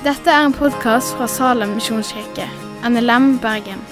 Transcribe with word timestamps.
Dette 0.00 0.32
er 0.32 0.46
en 0.46 0.54
podkast 0.56 1.12
fra 1.12 1.26
Salem 1.28 1.74
misjonskirke, 1.76 2.46
NLM 2.88 3.34
Bergen. 3.42 3.82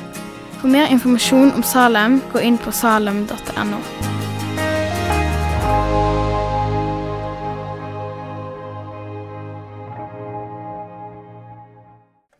For 0.56 0.70
mer 0.72 0.88
informasjon 0.88 1.50
om 1.52 1.60
Salem, 1.60 2.14
gå 2.32 2.40
inn 2.48 2.56
på 2.56 2.72
salem.no. 2.72 3.80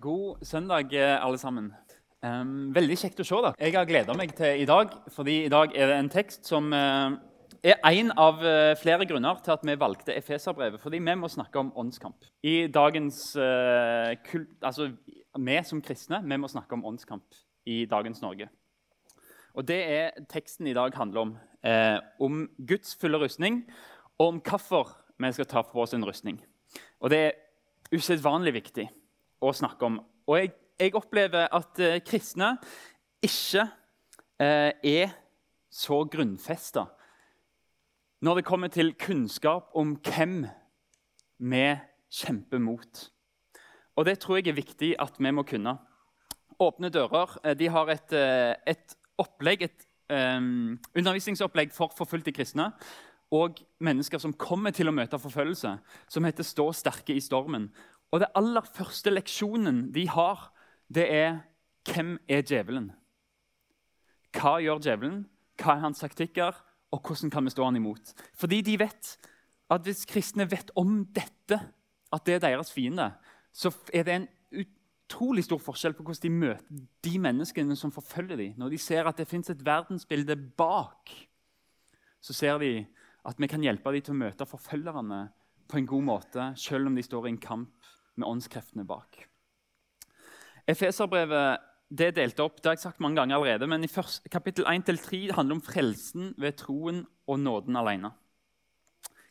God 0.00 0.41
søndag, 0.48 0.96
alle 0.96 1.37
sammen. 1.37 1.69
Veldig 2.73 2.96
kjekt 3.05 3.21
å 3.21 3.29
se 3.29 3.37
dere. 3.37 3.53
Jeg 3.61 3.77
har 3.77 3.93
gleda 3.93 4.16
meg 4.16 4.32
til 4.41 4.64
i 4.64 4.71
dag, 4.73 4.96
fordi 5.12 5.43
i 5.45 5.53
dag 5.53 5.77
er 5.77 5.93
det 5.93 6.00
en 6.07 6.14
tekst 6.16 6.48
som 6.48 6.73
eh, 6.73 7.21
er 7.65 7.79
en 7.83 8.13
av 8.19 8.43
eh, 8.47 8.77
flere 8.79 9.07
grunner 9.09 9.41
til 9.43 9.55
at 9.55 9.65
vi 9.67 9.75
valgte 9.79 10.15
Efeserbrevet. 10.15 10.81
Fordi 10.81 11.01
vi 11.03 11.15
må 11.19 11.29
snakke 11.29 11.59
om 11.59 11.73
åndskamp. 11.77 12.29
I 12.43 12.69
dagens 12.71 13.37
uh, 13.37 14.15
kult, 14.27 14.55
altså 14.62 14.93
Vi 15.39 15.59
som 15.65 15.83
kristne 15.83 16.23
vi 16.25 16.37
må 16.37 16.49
snakke 16.49 16.75
om 16.75 16.85
åndskamp 16.87 17.35
i 17.66 17.85
dagens 17.87 18.23
Norge. 18.23 18.49
Og 19.55 19.66
Det 19.69 19.79
er 19.91 20.11
teksten 20.30 20.66
i 20.66 20.75
dag 20.75 20.95
handler 20.95 21.21
om. 21.21 21.39
Eh, 21.65 21.99
om 22.21 22.49
Guds 22.69 22.95
fulle 22.97 23.19
rustning, 23.19 23.65
og 24.19 24.29
om 24.29 24.41
hvorfor 24.41 24.93
vi 25.19 25.33
skal 25.33 25.47
ta 25.47 25.63
på 25.63 25.83
oss 25.83 25.95
en 25.95 26.05
rustning. 26.07 26.38
Og 27.01 27.11
Det 27.11 27.19
er 27.19 27.33
usedvanlig 27.93 28.55
viktig 28.55 28.88
å 29.43 29.52
snakke 29.52 29.87
om. 29.87 29.99
Og 30.27 30.38
jeg, 30.38 30.52
jeg 30.79 30.95
opplever 30.95 31.49
at 31.51 31.80
eh, 31.83 31.99
kristne 32.07 32.57
ikke 33.23 33.66
eh, 34.38 34.71
er 34.85 35.16
så 35.71 36.05
grunnfesta 36.05 36.87
når 38.21 38.41
det 38.41 38.45
kommer 38.45 38.69
til 38.69 38.95
kunnskap 38.99 39.71
om 39.79 39.97
hvem 40.03 40.47
vi 41.39 41.67
kjemper 42.11 42.59
mot. 42.59 43.05
Og 43.97 44.07
det 44.07 44.19
tror 44.23 44.38
jeg 44.38 44.49
er 44.49 44.59
viktig 44.59 44.95
at 44.99 45.19
vi 45.19 45.30
må 45.35 45.43
kunne. 45.47 45.77
Åpne 46.59 46.91
dører 46.91 47.38
eh, 47.45 47.55
de 47.59 47.69
har 47.69 47.91
et, 47.93 48.13
eh, 48.13 48.55
et 48.66 48.97
opplegg, 49.19 49.63
et 49.63 49.87
um, 50.10 50.79
undervisningsopplegg 50.97 51.73
for 51.75 51.95
forfulgte 51.95 52.33
kristne 52.35 52.73
og 53.35 53.59
mennesker 53.85 54.21
som 54.23 54.32
kommer 54.32 54.73
til 54.73 54.88
å 54.88 54.95
møte 54.95 55.19
forfølgelse, 55.21 55.75
som 56.09 56.25
heter 56.25 56.43
'Stå 56.43 56.73
sterke 56.73 57.15
i 57.15 57.21
stormen'. 57.21 57.69
Og 58.10 58.21
det 58.21 58.32
aller 58.35 58.65
første 58.65 59.10
leksjonen 59.10 59.93
de 59.93 60.09
har, 60.09 60.53
det 60.88 61.13
er 61.13 61.41
'Hvem 61.85 62.19
er 62.29 62.43
djevelen?' 62.43 62.93
Hva 64.32 64.59
gjør 64.60 64.78
djevelen? 64.78 65.27
Hva 65.59 65.72
er 65.72 65.81
hans 65.81 65.99
taktikker? 65.99 66.55
Og 66.94 67.03
hvordan 67.05 67.31
kan 67.31 67.44
vi 67.44 67.53
stå 67.53 67.65
han 67.65 67.77
imot? 67.77 68.15
Fordi 68.34 68.61
de 68.65 68.78
vet 68.81 69.17
at 69.69 69.84
hvis 69.84 70.06
kristne 70.09 70.49
vet 70.49 70.71
om 70.77 71.03
dette, 71.12 71.59
at 72.12 72.25
det 72.25 72.39
er 72.39 72.44
deres 72.47 72.72
fiende, 72.72 73.11
så 73.53 73.72
er 73.93 74.06
det 74.06 74.15
en 74.15 74.28
utrolig 75.09 75.44
stor 75.44 75.61
forskjell 75.61 75.97
på 75.97 76.06
hvordan 76.06 76.25
de 76.25 76.31
møter 76.33 76.84
de 77.05 77.19
menneskene 77.21 77.77
som 77.77 77.93
forfølger 77.93 78.37
dem. 78.41 78.55
Når 78.56 78.72
de 78.72 78.78
ser 78.81 79.09
at 79.09 79.19
det 79.21 79.28
fins 79.28 79.50
et 79.50 79.65
verdensbilde 79.65 80.37
bak, 80.37 81.12
så 82.21 82.33
ser 82.33 82.59
de 82.59 82.72
at 83.28 83.41
vi 83.41 83.47
kan 83.47 83.62
hjelpe 83.62 83.93
dem 83.93 84.05
til 84.05 84.16
å 84.16 84.22
møte 84.25 84.49
forfølgerne 84.49 85.27
på 85.69 85.77
en 85.77 85.89
god 85.89 86.05
måte, 86.05 86.53
selv 86.56 86.89
om 86.89 86.97
de 86.97 87.05
står 87.05 87.27
i 87.27 87.34
en 87.34 87.43
kamp 87.43 87.89
med 88.16 88.27
åndskreftene 88.27 88.87
bak. 88.89 89.21
Efeserbrevet 90.69 91.68
det 91.89 92.11
er 92.11 92.17
delt 92.17 92.41
opp, 92.44 92.59
det 92.61 92.69
har 92.69 92.77
jeg 92.77 92.84
sagt 92.84 93.00
mange 93.00 93.17
ganger 93.17 93.39
allerede, 93.39 93.67
men 93.71 93.84
i 93.84 93.91
første, 93.91 94.28
kapittel 94.28 94.67
1-3 94.69 95.33
handler 95.37 95.56
om 95.56 95.62
frelsen 95.65 96.34
ved 96.37 96.59
troen 96.61 97.06
og 97.27 97.41
nåden 97.41 97.78
alene. 97.81 98.12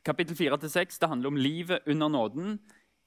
Kapittel 0.05 0.37
4-6 0.39 0.97
det 1.01 1.09
handler 1.11 1.29
om 1.29 1.37
livet 1.37 1.85
under 1.85 2.09
nåden 2.09 2.57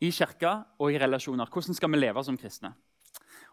i 0.01 0.11
kirka 0.13 0.61
og 0.79 0.93
i 0.93 0.99
relasjoner. 1.01 1.51
Hvordan 1.51 1.75
skal 1.75 1.91
vi 1.91 1.99
leve 1.99 2.25
som 2.25 2.39
kristne? 2.39 2.75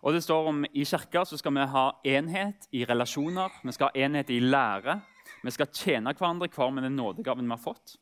Og 0.06 0.14
det 0.14 0.22
står 0.24 0.50
om 0.52 0.66
I 0.70 0.84
kirka 0.86 1.24
skal 1.26 1.56
vi 1.56 1.66
ha 1.72 1.86
enhet 2.06 2.68
i 2.72 2.86
relasjoner, 2.86 3.50
vi 3.64 3.74
skal 3.74 3.90
ha 3.90 4.06
enhet 4.06 4.30
i 4.30 4.40
lære. 4.40 5.00
Vi 5.44 5.52
skal 5.52 5.72
tjene 5.74 6.14
hverandre 6.14 6.50
hver 6.54 6.70
med 6.72 6.84
den 6.84 6.96
nådegaven 6.96 7.46
vi 7.46 7.56
har 7.56 7.62
fått. 7.62 7.98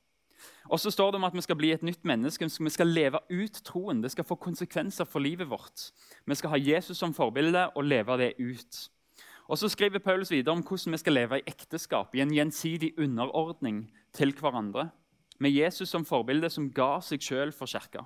Og 0.70 0.80
så 0.80 0.92
står 0.92 1.12
det 1.12 1.20
om 1.20 1.28
at 1.28 1.36
vi 1.36 1.44
skal 1.46 1.58
bli 1.60 1.72
et 1.72 1.84
nytt 1.84 2.06
menneske. 2.06 2.48
Vi 2.60 2.74
skal 2.74 2.88
leve 2.88 3.20
ut 3.30 3.62
troen. 3.66 4.02
Det 4.02 4.12
skal 4.12 4.26
få 4.26 4.36
konsekvenser 4.36 5.06
for 5.06 5.20
livet 5.20 5.50
vårt. 5.50 5.92
Vi 6.26 6.36
skal 6.36 6.56
ha 6.56 6.58
Jesus 6.58 6.98
som 6.98 7.14
forbilde 7.14 7.70
og 7.76 7.84
leve 7.84 8.18
det 8.18 8.34
ut. 8.40 8.90
Og 9.48 9.58
så 9.58 9.70
skriver 9.70 10.00
Paulus 10.00 10.32
videre 10.32 10.56
om 10.56 10.64
hvordan 10.66 10.92
vi 10.92 10.98
skal 10.98 11.14
leve 11.14 11.40
i 11.40 11.46
ekteskap, 11.48 12.16
i 12.16 12.22
en 12.22 12.34
gjensidig 12.34 12.96
underordning 12.98 13.92
til 14.14 14.34
hverandre. 14.34 14.90
Med 15.40 15.52
Jesus 15.52 15.90
som 15.90 16.06
forbilde, 16.06 16.50
som 16.50 16.72
ga 16.74 16.98
seg 17.04 17.22
sjøl 17.22 17.52
for 17.54 17.70
kirka. 17.70 18.06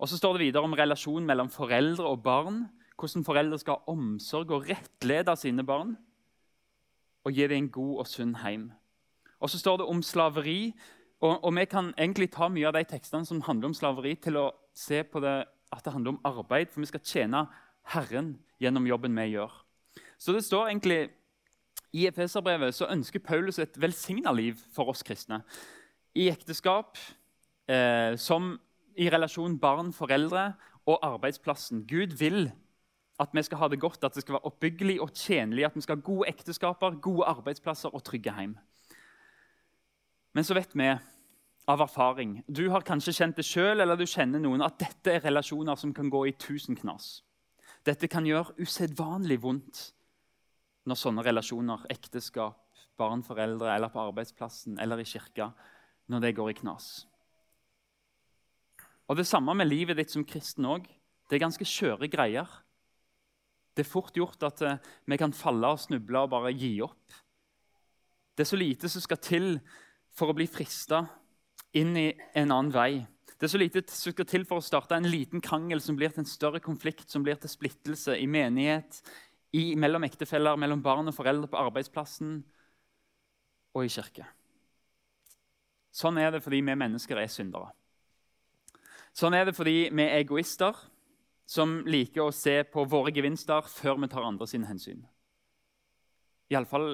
Og 0.00 0.08
så 0.08 0.16
står 0.16 0.38
det 0.38 0.46
videre 0.46 0.64
om 0.64 0.72
relasjonen 0.72 1.26
mellom 1.28 1.50
foreldre 1.52 2.06
og 2.08 2.22
barn. 2.22 2.62
Hvordan 2.96 3.24
foreldre 3.24 3.58
skal 3.58 3.76
ha 3.80 3.92
omsorg 3.92 4.50
og 4.50 4.68
rettlede 4.70 5.36
sine 5.36 5.64
barn. 5.66 5.96
Og 7.24 7.36
gi 7.36 7.44
dem 7.44 7.66
en 7.66 7.72
god 7.72 7.98
og 8.00 8.08
sunn 8.08 8.34
heim. 8.40 8.70
Og 9.40 9.50
så 9.50 9.58
står 9.58 9.80
det 9.80 9.86
om 9.92 10.02
slaveri 10.02 10.72
og, 11.20 11.44
og, 11.44 11.54
Vi 11.56 11.64
kan 11.64 11.94
egentlig 11.98 12.30
ta 12.32 12.48
mye 12.48 12.68
av 12.68 12.74
de 12.74 12.84
tekstene 12.84 13.26
som 13.26 13.42
handler 13.44 13.70
om 13.70 13.74
slaveri, 13.74 14.14
til 14.16 14.36
å 14.40 14.50
se 14.74 15.02
på 15.04 15.20
det 15.20 15.44
at 15.70 15.84
det 15.84 15.92
handler 15.92 16.16
om 16.16 16.22
arbeid, 16.24 16.70
for 16.70 16.80
vi 16.80 16.90
skal 16.90 17.04
tjene 17.04 17.44
Herren 17.92 18.38
gjennom 18.60 18.86
jobben 18.86 19.16
vi 19.16 19.34
gjør. 19.34 19.52
Så 20.18 20.32
det 20.32 20.44
står 20.44 20.70
egentlig 20.70 21.10
I 21.92 22.06
Efeserbrevet 22.06 22.74
så 22.74 22.88
ønsker 22.90 23.22
Paulus 23.24 23.58
et 23.58 23.76
velsigna 23.80 24.32
liv 24.32 24.58
for 24.74 24.92
oss 24.92 25.02
kristne. 25.02 25.42
I 26.14 26.28
ekteskap, 26.30 26.98
eh, 27.68 28.16
som 28.16 28.58
i 28.96 29.08
relasjon 29.10 29.58
barn-foreldre 29.58 30.52
og 30.86 30.98
arbeidsplassen. 31.02 31.86
Gud 31.86 32.16
vil 32.18 32.50
at 33.20 33.28
vi 33.32 33.42
skal 33.42 33.58
ha 33.58 33.68
det 33.68 33.80
godt, 33.80 34.04
at 34.04 34.14
det 34.14 34.22
skal 34.22 34.38
være 34.38 34.48
oppbyggelig 34.48 35.00
og 35.00 35.12
tjenlig, 35.14 35.64
at 35.66 35.76
vi 35.76 35.84
skal 35.84 35.96
ha 35.96 36.02
gode 36.02 36.28
ekteskaper, 36.28 37.00
gode 37.04 37.26
arbeidsplasser 37.28 37.94
og 37.94 38.04
trygge 38.04 38.32
hjem. 38.38 38.56
Men 40.34 40.46
så 40.46 40.54
vet 40.54 40.74
vi 40.78 40.86
av 41.70 41.82
erfaring 41.84 42.40
Du 42.46 42.68
har 42.70 42.86
kanskje 42.86 43.14
kjent 43.14 43.38
det 43.38 43.46
sjøl, 43.46 43.80
eller 43.80 43.98
du 43.98 44.06
kjenner 44.06 44.42
noen, 44.42 44.62
at 44.62 44.78
dette 44.80 45.16
er 45.16 45.24
relasjoner 45.26 45.78
som 45.78 45.94
kan 45.94 46.10
gå 46.10 46.26
i 46.28 46.36
tusen 46.38 46.78
knas. 46.78 47.20
Dette 47.86 48.10
kan 48.12 48.26
gjøre 48.26 48.56
usedvanlig 48.60 49.40
vondt 49.42 49.90
når 50.88 50.98
sånne 50.98 51.24
relasjoner, 51.24 51.84
ekteskap, 51.92 52.58
barn, 52.98 53.22
foreldre 53.24 53.72
eller 53.74 53.92
på 53.92 54.02
arbeidsplassen 54.02 54.80
eller 54.82 55.00
i 55.00 55.06
kirka, 55.08 55.50
når 56.10 56.24
det 56.24 56.34
går 56.36 56.50
i 56.52 56.58
knas. 56.60 56.90
Og 59.10 59.16
Det 59.16 59.26
samme 59.26 59.54
med 59.58 59.66
livet 59.66 59.98
ditt 59.98 60.12
som 60.12 60.24
kristen 60.24 60.66
òg. 60.70 60.84
Det 61.26 61.36
er 61.36 61.42
ganske 61.42 61.66
skjøre 61.66 62.06
greier. 62.10 62.46
Det 63.74 63.82
er 63.82 63.90
fort 63.90 64.14
gjort 64.14 64.42
at 64.46 64.62
eh, 64.66 64.78
vi 65.06 65.18
kan 65.18 65.34
falle 65.34 65.66
og 65.72 65.80
snuble 65.82 66.22
og 66.22 66.30
bare 66.30 66.52
gi 66.54 66.76
opp. 66.84 67.14
Det 68.34 68.44
er 68.44 68.50
så 68.50 68.58
lite 68.58 68.90
som 68.90 69.02
skal 69.02 69.18
til 69.22 69.48
for 70.16 70.30
å 70.30 70.36
bli 70.36 70.46
frista 70.50 71.04
inn 71.76 71.96
i 71.96 72.08
en 72.34 72.50
annen 72.50 72.72
vei. 72.74 73.06
Det 73.40 73.46
er 73.46 73.52
så 73.54 73.60
lite 73.60 73.82
som 73.88 74.12
skal 74.12 74.28
til 74.28 74.44
for 74.44 74.60
å 74.60 74.64
starte 74.64 74.98
en 74.98 75.08
liten 75.08 75.40
krangel 75.40 75.80
som 75.80 75.96
blir 75.96 76.12
til 76.12 76.24
en 76.24 76.28
større 76.28 76.60
konflikt, 76.60 77.08
som 77.08 77.24
blir 77.24 77.38
til 77.40 77.48
splittelse 77.48 78.18
i 78.20 78.26
menighet, 78.28 79.00
i, 79.56 79.74
mellom 79.80 80.04
ektefeller, 80.06 80.58
mellom 80.60 80.82
barn 80.84 81.08
og 81.08 81.16
foreldre 81.16 81.48
på 81.50 81.58
arbeidsplassen 81.58 82.40
og 83.74 83.86
i 83.86 83.92
kirke. 83.92 84.26
Sånn 85.90 86.20
er 86.20 86.34
det 86.34 86.42
fordi 86.44 86.60
vi 86.62 86.76
mennesker 86.78 87.18
er 87.18 87.30
syndere. 87.32 87.72
Sånn 89.16 89.34
er 89.34 89.48
det 89.48 89.56
fordi 89.56 89.88
vi 89.88 90.04
er 90.04 90.20
egoister 90.20 90.76
som 91.50 91.80
liker 91.88 92.28
å 92.28 92.34
se 92.34 92.60
på 92.62 92.84
våre 92.86 93.10
gevinster 93.14 93.66
før 93.66 93.98
vi 94.04 94.10
tar 94.10 94.26
andre 94.26 94.46
sine 94.46 94.68
hensyn. 94.68 95.00
Iallfall 96.50 96.92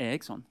er 0.00 0.14
jeg 0.14 0.24
sånn. 0.24 0.46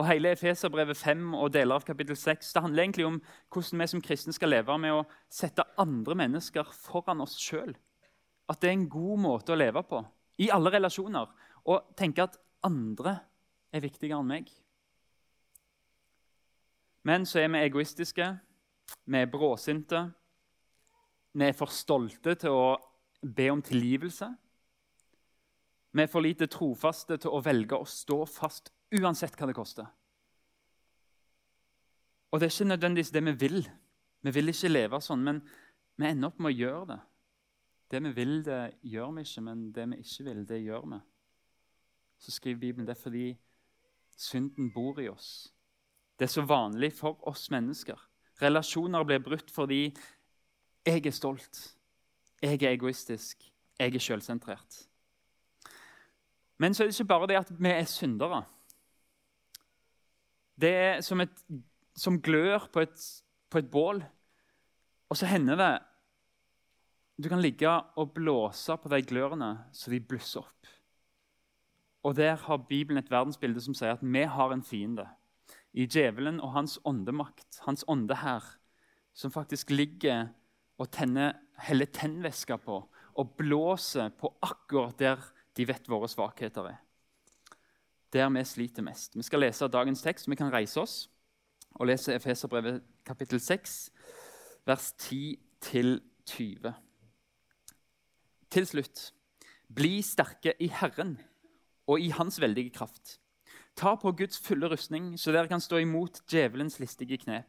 Og 0.00 0.06
Hele 0.08 0.32
Efeserbrevet 0.32 0.96
5 0.96 1.34
og 1.36 1.50
deler 1.52 1.76
av 1.76 1.84
kapittel 1.84 2.16
6 2.16 2.54
det 2.54 2.62
handler 2.64 2.86
egentlig 2.86 3.06
om 3.06 3.18
hvordan 3.52 3.82
vi 3.82 3.88
som 3.92 4.04
kristne 4.04 4.32
skal 4.32 4.54
leve 4.54 4.76
med 4.80 4.94
å 4.96 5.04
sette 5.28 5.66
andre 5.80 6.16
mennesker 6.16 6.70
foran 6.86 7.20
oss 7.24 7.36
sjøl. 7.40 7.74
At 8.48 8.62
det 8.62 8.70
er 8.70 8.78
en 8.78 8.88
god 8.92 9.20
måte 9.20 9.52
å 9.52 9.58
leve 9.58 9.84
på 9.84 10.00
i 10.40 10.48
alle 10.50 10.72
relasjoner. 10.72 11.28
Og 11.68 11.92
tenke 11.98 12.24
at 12.24 12.40
andre 12.64 13.18
er 13.72 13.84
viktigere 13.84 14.22
enn 14.22 14.32
meg. 14.32 14.48
Men 17.04 17.26
så 17.26 17.42
er 17.42 17.50
vi 17.52 17.60
egoistiske, 17.66 18.26
vi 19.04 19.18
er 19.18 19.30
bråsinte, 19.30 20.06
vi 21.32 21.48
er 21.48 21.56
for 21.56 21.72
stolte 21.72 22.36
til 22.38 22.54
å 22.54 22.66
be 23.22 23.48
om 23.52 23.62
tilgivelse. 23.64 24.28
Vi 25.92 26.04
er 26.04 26.10
for 26.10 26.24
lite 26.24 26.48
trofaste 26.48 27.18
til 27.20 27.34
å 27.34 27.42
velge 27.44 27.76
å 27.76 27.88
stå 27.88 28.22
fast 28.28 28.72
Uansett 28.92 29.36
hva 29.38 29.48
det 29.48 29.56
koster. 29.56 29.86
Og 32.32 32.40
det 32.40 32.48
er 32.48 32.52
ikke 32.52 32.68
nødvendigvis 32.68 33.12
det 33.12 33.24
vi 33.24 33.32
vil. 33.32 33.62
Vi 34.22 34.30
vil 34.30 34.52
ikke 34.52 34.70
leve 34.72 35.00
sånn, 35.04 35.24
men 35.24 35.40
vi 36.00 36.08
ender 36.08 36.30
opp 36.30 36.38
med 36.40 36.52
å 36.52 36.56
gjøre 36.56 36.84
det. 36.92 37.00
Det 37.92 38.00
vi 38.06 38.12
vil, 38.16 38.38
det 38.44 38.60
gjør 38.88 39.10
vi 39.16 39.24
ikke, 39.26 39.42
men 39.44 39.64
det 39.72 39.88
vi 39.90 39.98
ikke 40.00 40.24
vil, 40.28 40.44
det 40.48 40.60
gjør 40.62 40.86
vi. 40.94 41.00
Så 42.22 42.32
skriver 42.32 42.60
Bibelen 42.60 42.86
det 42.88 42.94
er 42.96 43.02
fordi 43.02 43.26
synden 44.16 44.70
bor 44.72 45.00
i 45.02 45.10
oss. 45.10 45.52
Det 46.18 46.28
er 46.28 46.32
så 46.32 46.44
vanlig 46.46 46.92
for 46.96 47.20
oss 47.28 47.50
mennesker. 47.50 47.98
Relasjoner 48.42 49.04
blir 49.04 49.18
brutt 49.18 49.50
fordi 49.50 49.94
Jeg 50.86 51.06
er 51.06 51.10
stolt. 51.10 51.76
Jeg 52.42 52.62
er 52.62 52.72
egoistisk. 52.72 53.52
Jeg 53.78 53.94
er 53.94 53.98
selvsentrert. 53.98 54.88
Men 56.58 56.74
så 56.74 56.82
er 56.82 56.88
det 56.88 57.00
ikke 57.00 57.08
bare 57.08 57.26
det 57.26 57.36
at 57.36 57.52
vi 57.58 57.68
er 57.68 57.84
syndere. 57.84 58.42
Det 60.60 60.70
er 60.70 61.00
som, 61.04 61.20
et, 61.20 61.32
som 61.96 62.20
glør 62.22 62.68
på 62.72 62.84
et, 62.84 63.06
på 63.50 63.62
et 63.62 63.70
bål. 63.70 64.02
Og 65.10 65.18
så 65.18 65.28
hender 65.28 65.58
det 65.60 65.72
Du 67.22 67.28
kan 67.28 67.42
ligge 67.42 67.68
og 67.70 68.14
blåse 68.14 68.76
på 68.80 68.88
de 68.88 69.02
glørne 69.04 69.50
så 69.72 69.90
de 69.92 70.00
blusser 70.00 70.40
opp. 70.40 70.70
Og 72.02 72.16
Der 72.16 72.36
har 72.36 72.56
Bibelen 72.68 72.98
et 72.98 73.10
verdensbilde 73.10 73.60
som 73.60 73.74
sier 73.74 73.94
at 73.94 74.02
vi 74.02 74.24
har 74.26 74.52
en 74.52 74.64
fiende. 74.64 75.06
I 75.72 75.86
djevelen 75.86 76.40
og 76.40 76.52
hans 76.52 76.78
åndemakt, 76.84 77.60
hans 77.64 77.84
åndehær, 77.88 78.42
som 79.14 79.30
faktisk 79.30 79.70
ligger 79.70 80.32
og 80.78 80.90
tenner, 80.90 81.36
heller 81.62 81.86
tennvæske 81.86 82.58
på 82.58 82.82
og 83.14 83.36
blåser 83.36 84.10
på 84.18 84.32
akkurat 84.42 84.98
der 84.98 85.20
de 85.56 85.68
vet 85.68 85.88
våre 85.88 86.08
svakheter 86.08 86.72
er. 86.72 86.80
Der 88.12 88.28
vi 88.28 88.44
sliter 88.44 88.82
mest. 88.82 89.16
Vi 89.16 89.22
skal 89.22 89.40
lese 89.40 89.68
dagens 89.68 90.02
tekst. 90.02 90.28
Vi 90.28 90.36
kan 90.36 90.52
reise 90.52 90.80
oss 90.80 91.08
og 91.80 91.86
lese 91.88 92.14
Efeserbrevet 92.14 92.82
kapittel 93.06 93.40
6, 93.40 93.90
vers 94.66 94.92
10-20. 95.00 96.72
Til 98.52 98.66
slutt, 98.68 99.12
bli 99.72 100.02
sterke 100.04 100.52
i 100.60 100.68
Herren 100.68 101.16
og 101.88 102.00
i 102.00 102.10
Hans 102.12 102.40
veldige 102.40 102.70
kraft. 102.70 103.18
Ta 103.76 103.94
på 103.96 104.12
Guds 104.12 104.38
fulle 104.38 104.68
rustning, 104.68 105.14
så 105.18 105.32
dere 105.32 105.48
kan 105.48 105.60
stå 105.60 105.80
imot 105.80 106.20
djevelens 106.28 106.76
listige 106.80 107.16
knep. 107.16 107.48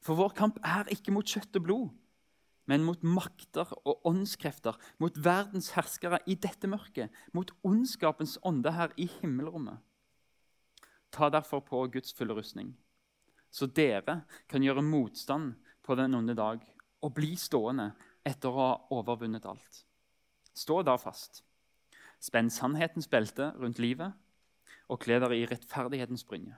For 0.00 0.14
vår 0.14 0.36
kamp 0.38 0.60
er 0.62 0.86
ikke 0.94 1.10
mot 1.10 1.26
kjøtt 1.26 1.58
og 1.58 1.64
blod, 1.66 1.88
men 2.70 2.84
mot 2.86 3.02
makter 3.02 3.66
og 3.82 4.06
åndskrefter, 4.06 4.78
mot 5.02 5.18
verdens 5.24 5.72
herskere 5.74 6.20
i 6.26 6.36
dette 6.38 6.70
mørket, 6.70 7.10
mot 7.34 7.50
ondskapens 7.66 8.38
ånde 8.46 8.70
her 8.76 8.94
i 8.96 9.08
himmelrommet. 9.18 9.82
Ta 11.10 11.30
derfor 11.32 11.60
på 11.64 11.86
Guds 11.92 12.12
fulle 12.12 12.36
rustning, 12.36 12.74
så 13.50 13.66
dere 13.66 14.22
kan 14.48 14.62
gjøre 14.62 14.84
motstand 14.84 15.54
på 15.82 15.96
den 15.96 16.14
onde 16.14 16.36
dag 16.36 16.60
og 17.02 17.14
bli 17.16 17.32
stående 17.38 17.92
etter 18.26 18.52
å 18.52 18.60
ha 18.60 18.70
overvunnet 18.92 19.46
alt. 19.48 19.84
Stå 20.52 20.82
da 20.82 20.98
fast. 21.00 21.42
Spenn 22.20 22.50
sannhetens 22.50 23.08
belte 23.08 23.52
rundt 23.56 23.78
livet 23.78 24.12
og 24.88 25.00
kle 25.04 25.20
dere 25.22 25.36
i 25.38 25.46
rettferdighetens 25.48 26.26
brynje. 26.28 26.56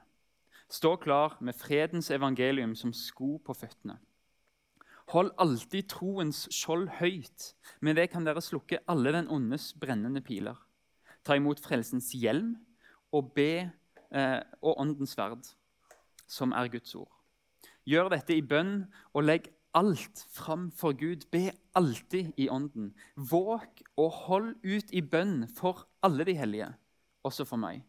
Stå 0.70 0.94
klar 1.02 1.36
med 1.40 1.58
fredens 1.58 2.10
evangelium 2.14 2.76
som 2.78 2.94
sko 2.94 3.36
på 3.44 3.54
føttene. 3.58 3.98
Hold 5.10 5.32
alltid 5.42 5.88
troens 5.90 6.44
skjold 6.54 6.86
høyt. 7.00 7.48
Med 7.82 7.98
det 7.98 8.12
kan 8.12 8.26
dere 8.26 8.42
slukke 8.42 8.78
alle 8.90 9.10
den 9.16 9.28
ondes 9.28 9.72
brennende 9.74 10.22
piler. 10.22 10.54
Ta 11.26 11.34
imot 11.34 11.58
frelsens 11.60 12.12
hjelm 12.14 12.54
og 13.10 13.32
be 13.34 13.72
og 14.10 14.80
åndens 14.82 15.14
sverd, 15.14 15.46
som 16.26 16.54
er 16.56 16.70
Guds 16.72 16.94
ord. 16.98 17.10
Gjør 17.86 18.10
dette 18.12 18.34
i 18.36 18.42
bønn 18.42 18.84
og 19.14 19.24
legg 19.24 19.46
alt 19.78 20.24
fram 20.34 20.68
for 20.74 20.96
Gud. 20.98 21.28
Be 21.30 21.52
alltid 21.78 22.32
i 22.36 22.48
ånden. 22.50 22.90
Våg 23.14 23.84
og 23.96 24.10
hold 24.26 24.50
ut 24.66 24.90
i 24.90 25.02
bønn 25.02 25.46
for 25.54 25.86
alle 26.02 26.26
de 26.26 26.34
hellige, 26.38 26.72
også 27.22 27.46
for 27.46 27.62
meg. 27.62 27.84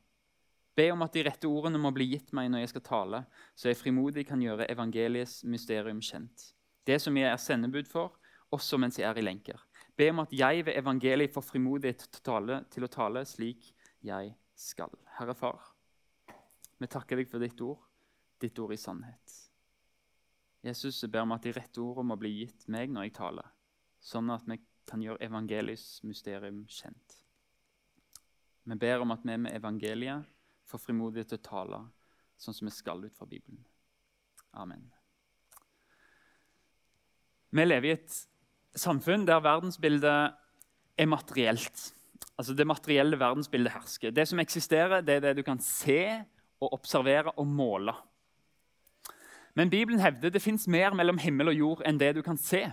Be 0.78 0.88
om 0.94 1.02
at 1.04 1.18
de 1.18 1.26
rette 1.28 1.50
ordene 1.50 1.82
må 1.82 1.92
bli 1.92 2.12
gitt 2.14 2.32
meg 2.38 2.54
når 2.54 2.64
jeg 2.64 2.74
skal 2.76 2.88
tale, 2.88 3.26
så 3.58 3.70
jeg 3.70 3.82
frimodig 3.82 4.24
kan 4.30 4.42
gjøre 4.42 4.70
evangeliets 4.72 5.42
mysterium 5.44 6.00
kjent 6.06 6.52
det 6.88 7.00
som 7.02 7.18
jeg 7.18 7.30
er 7.30 7.42
sendebud 7.42 7.90
for, 7.90 8.16
også 8.52 8.80
mens 8.82 9.00
jeg 9.00 9.10
er 9.10 9.20
i 9.20 9.26
lenker. 9.26 9.60
Be 9.98 10.10
om 10.12 10.24
at 10.24 10.34
jeg 10.34 10.66
ved 10.66 10.78
evangeliet 10.78 11.34
får 11.34 11.46
frimodighet 11.54 12.08
til 12.72 12.86
å 12.86 12.92
tale 12.92 13.26
slik 13.28 13.72
jeg 14.04 14.34
skal. 14.58 14.92
Herre 15.18 15.36
Far, 15.38 15.71
vi 16.82 16.90
takker 16.90 17.22
deg 17.22 17.30
for 17.30 17.44
ditt 17.44 17.62
ord, 17.62 17.80
ditt 18.42 18.58
ord 18.60 18.74
i 18.74 18.80
sannhet. 18.82 19.38
Jesus, 20.66 21.00
ber 21.10 21.26
om 21.26 21.34
at 21.36 21.46
de 21.46 21.54
rette 21.56 21.82
ordene 21.82 22.12
må 22.12 22.18
bli 22.22 22.34
gitt 22.42 22.68
meg 22.74 22.92
når 22.94 23.08
jeg 23.08 23.18
taler, 23.18 23.50
sånn 24.02 24.30
at 24.34 24.46
vi 24.50 24.60
kan 24.90 25.02
gjøre 25.02 25.22
evangeliets 25.26 26.02
mysterium 26.06 26.64
kjent. 26.70 27.18
Vi 28.66 28.78
ber 28.78 29.02
om 29.02 29.14
at 29.14 29.24
vi 29.26 29.38
med 29.42 29.56
evangeliet 29.58 30.26
får 30.70 30.84
frimodighet 30.84 31.32
til 31.34 31.42
å 31.42 31.48
tale 31.48 31.80
sånn 32.42 32.58
som 32.58 32.70
vi 32.70 32.74
skal 32.74 33.06
ut 33.06 33.16
fra 33.16 33.30
Bibelen. 33.30 33.62
Amen. 34.58 34.84
Vi 37.52 37.66
lever 37.66 37.90
i 37.90 37.96
et 37.98 38.20
samfunn 38.78 39.26
der 39.28 39.42
verdensbildet 39.44 40.38
er 40.98 41.10
materielt. 41.10 41.90
Altså 42.38 42.54
Det 42.58 42.68
materielle 42.68 43.20
verdensbildet 43.20 43.74
hersker. 43.74 44.14
Det 44.14 44.28
som 44.28 44.40
eksisterer, 44.40 45.02
det 45.02 45.18
er 45.18 45.26
det 45.28 45.36
du 45.42 45.44
kan 45.44 45.60
se 45.60 46.24
og 46.62 46.74
observere 46.78 47.34
og 47.38 47.48
måle. 47.48 47.94
Men 49.56 49.70
Bibelen 49.70 50.00
hevder 50.00 50.30
det 50.30 50.42
fins 50.42 50.68
mer 50.68 50.94
mellom 50.96 51.18
himmel 51.18 51.52
og 51.52 51.58
jord 51.58 51.86
enn 51.86 52.00
det 52.00 52.14
du 52.16 52.22
kan 52.24 52.40
se. 52.40 52.64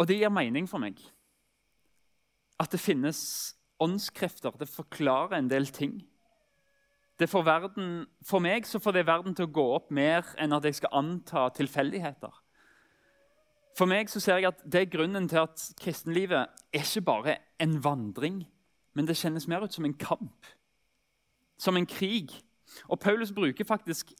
Og 0.00 0.08
det 0.08 0.18
gir 0.18 0.32
mening 0.34 0.66
for 0.66 0.82
meg. 0.82 0.98
At 2.58 2.72
det 2.72 2.80
finnes 2.82 3.20
åndskrefter. 3.82 4.56
Det 4.58 4.68
forklarer 4.68 5.38
en 5.38 5.50
del 5.50 5.68
ting. 5.70 6.00
For, 7.22 7.44
verden, 7.46 8.06
for, 8.26 8.42
meg 8.42 8.66
så 8.66 8.80
får 8.82 8.96
det 8.96 9.06
verden 9.06 9.34
til 9.38 9.46
å 9.46 9.52
gå 9.54 9.64
opp 9.76 9.92
mer 9.94 10.26
enn 10.42 10.54
at 10.56 10.64
jeg 10.66 10.80
skal 10.80 10.96
anta 11.04 11.44
tilfeldigheter. 11.54 12.32
For 13.78 13.86
meg 13.88 14.10
så 14.10 14.20
ser 14.20 14.40
jeg 14.40 14.50
at 14.50 14.64
det 14.66 14.80
er 14.80 14.90
grunnen 14.90 15.28
til 15.30 15.44
at 15.44 15.62
kristenlivet 15.80 16.50
er 16.74 16.82
ikke 16.82 17.04
bare 17.06 17.36
en 17.62 17.78
vandring, 17.84 18.42
men 18.92 19.06
det 19.06 19.16
kjennes 19.20 19.46
mer 19.48 19.62
ut 19.62 19.72
som 19.72 19.86
en 19.86 19.94
kamp, 19.96 20.50
som 21.62 21.78
en 21.78 21.86
krig. 21.86 22.32
Og 22.90 22.98
Paulus 23.00 23.32
bruker 23.34 23.68
faktisk 23.68 24.12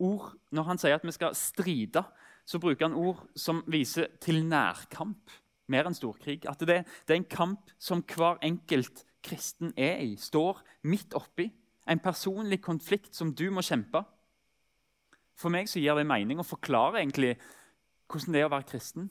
ord 0.00 0.32
når 0.52 0.68
han 0.68 0.80
sier 0.80 0.98
at 0.98 1.06
vi 1.06 1.14
skal 1.16 1.36
stride. 1.38 2.04
Så 2.44 2.60
bruker 2.60 2.88
han 2.88 2.98
ord 2.98 3.22
som 3.38 3.62
viser 3.70 4.10
til 4.20 4.42
nærkamp, 4.48 5.30
mer 5.70 5.86
enn 5.86 5.96
storkrig. 5.96 6.42
At 6.50 6.60
det, 6.66 6.82
det 7.06 7.14
er 7.14 7.20
en 7.20 7.30
kamp 7.30 7.72
som 7.78 8.02
hver 8.02 8.40
enkelt 8.42 9.04
kristen 9.24 9.74
er 9.76 10.00
i, 10.02 10.14
står 10.16 10.62
midt 10.88 11.14
oppi 11.14 11.50
en 11.90 12.00
personlig 12.02 12.60
konflikt 12.62 13.14
som 13.16 13.32
du 13.34 13.48
må 13.52 13.62
kjempe. 13.66 14.02
For 15.38 15.52
meg 15.52 15.70
så 15.70 15.80
gir 15.80 15.96
det 15.96 16.08
mening 16.08 16.40
å 16.40 16.46
forklare 16.46 17.00
egentlig 17.00 17.34
hvordan 18.10 18.34
det 18.34 18.42
er 18.42 18.48
å 18.48 18.52
være 18.52 18.68
kristen. 18.72 19.08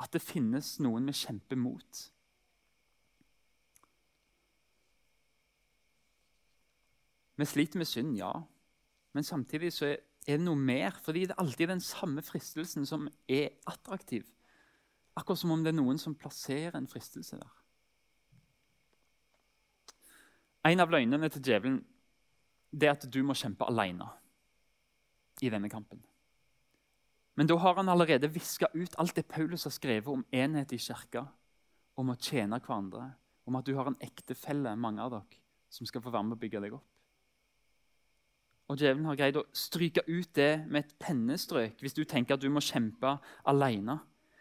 At 0.00 0.14
det 0.14 0.24
finnes 0.24 0.78
noen 0.80 1.10
vi 1.10 1.16
kjemper 1.16 1.58
mot. 1.60 2.04
Vi 7.40 7.48
sliter 7.48 7.80
med 7.80 7.88
synd, 7.88 8.18
ja. 8.18 8.34
Men 9.16 9.24
samtidig 9.24 9.72
så 9.72 9.94
er 9.94 10.36
det 10.36 10.44
noe 10.44 10.58
mer. 10.58 10.92
Fordi 11.00 11.24
det 11.24 11.34
er 11.34 11.40
alltid 11.40 11.72
den 11.72 11.80
samme 11.80 12.22
fristelsen 12.22 12.84
som 12.86 13.08
er 13.28 13.54
attraktiv. 13.70 14.26
Akkurat 15.16 15.40
som 15.40 15.54
om 15.54 15.64
det 15.64 15.72
er 15.72 15.78
noen 15.78 15.98
som 15.98 16.14
plasserer 16.14 16.76
en 16.76 16.88
fristelse 16.90 17.40
der. 17.40 17.56
En 20.68 20.84
av 20.84 20.92
løgnene 20.92 21.30
til 21.32 21.42
djevelen 21.48 21.80
er 22.76 22.92
at 22.92 23.08
du 23.08 23.22
må 23.24 23.34
kjempe 23.34 23.64
alene 23.64 24.06
i 25.40 25.48
denne 25.48 25.70
kampen. 25.72 26.02
Men 27.40 27.48
da 27.48 27.56
har 27.56 27.78
han 27.78 27.88
allerede 27.88 28.28
viska 28.28 28.68
ut 28.74 28.98
alt 29.00 29.16
det 29.16 29.24
Paulus 29.30 29.64
har 29.64 29.72
skrevet 29.72 30.12
om 30.12 30.26
enhet 30.30 30.74
i 30.76 30.78
kirka, 30.78 31.24
om 31.96 32.12
å 32.12 32.18
tjene 32.20 32.60
hverandre, 32.60 33.06
om 33.48 33.56
at 33.56 33.64
du 33.64 33.72
har 33.78 33.88
en 33.88 33.96
ektefelle, 34.04 34.76
mange 34.76 35.00
av 35.00 35.14
dere, 35.14 35.40
som 35.72 35.88
skal 35.88 36.04
få 36.04 36.12
være 36.12 36.28
med 36.28 36.36
å 36.36 36.42
bygge 36.42 36.60
deg 36.60 36.76
opp. 36.76 36.99
Og 38.70 38.78
Djevelen 38.78 39.08
har 39.10 39.18
greid 39.18 39.38
å 39.40 39.48
stryke 39.56 40.04
ut 40.06 40.30
det 40.38 40.62
med 40.70 40.84
et 40.84 40.94
pennestrøk 41.02 41.82
hvis 41.82 41.96
du 41.96 42.04
tenker 42.06 42.36
at 42.36 42.42
du 42.42 42.46
må 42.52 42.62
kjempe 42.62 43.16
alene. 43.50 43.98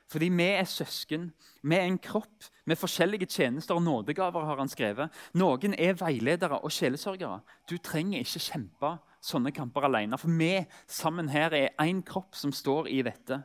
Fordi 0.10 0.30
vi 0.34 0.46
er 0.58 0.66
søsken, 0.70 1.28
vi 1.62 1.78
er 1.78 1.86
en 1.86 2.00
kropp 2.02 2.48
med 2.70 2.78
forskjellige 2.78 3.28
tjenester 3.30 3.78
og 3.78 3.84
nådegaver. 3.84 4.46
har 4.46 4.58
han 4.58 4.70
skrevet. 4.70 5.10
Noen 5.34 5.74
er 5.74 5.98
veiledere 5.98 6.62
og 6.62 6.72
sjelesørgere. 6.72 7.42
Du 7.70 7.78
trenger 7.78 8.20
ikke 8.20 8.42
kjempe 8.42 8.96
sånne 9.22 9.52
kamper 9.54 9.86
alene. 9.86 10.18
For 10.18 10.30
vi 10.30 10.66
sammen 10.88 11.30
her 11.30 11.54
er 11.54 11.70
én 11.82 12.02
kropp 12.06 12.36
som 12.36 12.52
står 12.52 12.90
i 12.90 13.02
dette. 13.06 13.44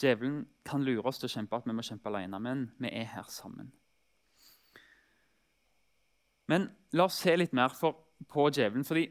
Djevelen 0.00 0.46
kan 0.64 0.82
lure 0.82 1.06
oss 1.06 1.18
til 1.18 1.28
å 1.28 1.34
kjempe 1.34 1.56
at 1.56 1.66
vi 1.66 1.74
må 1.74 1.82
kjempe 1.82 2.08
alene, 2.08 2.38
men 2.38 2.70
vi 2.78 2.88
er 2.88 3.10
her 3.14 3.26
sammen. 3.28 3.72
Men 6.50 6.70
la 6.92 7.06
oss 7.06 7.18
se 7.22 7.34
litt 7.36 7.52
mer 7.54 7.74
for, 7.76 7.98
på 8.28 8.50
djevelen. 8.50 8.84
fordi 8.84 9.08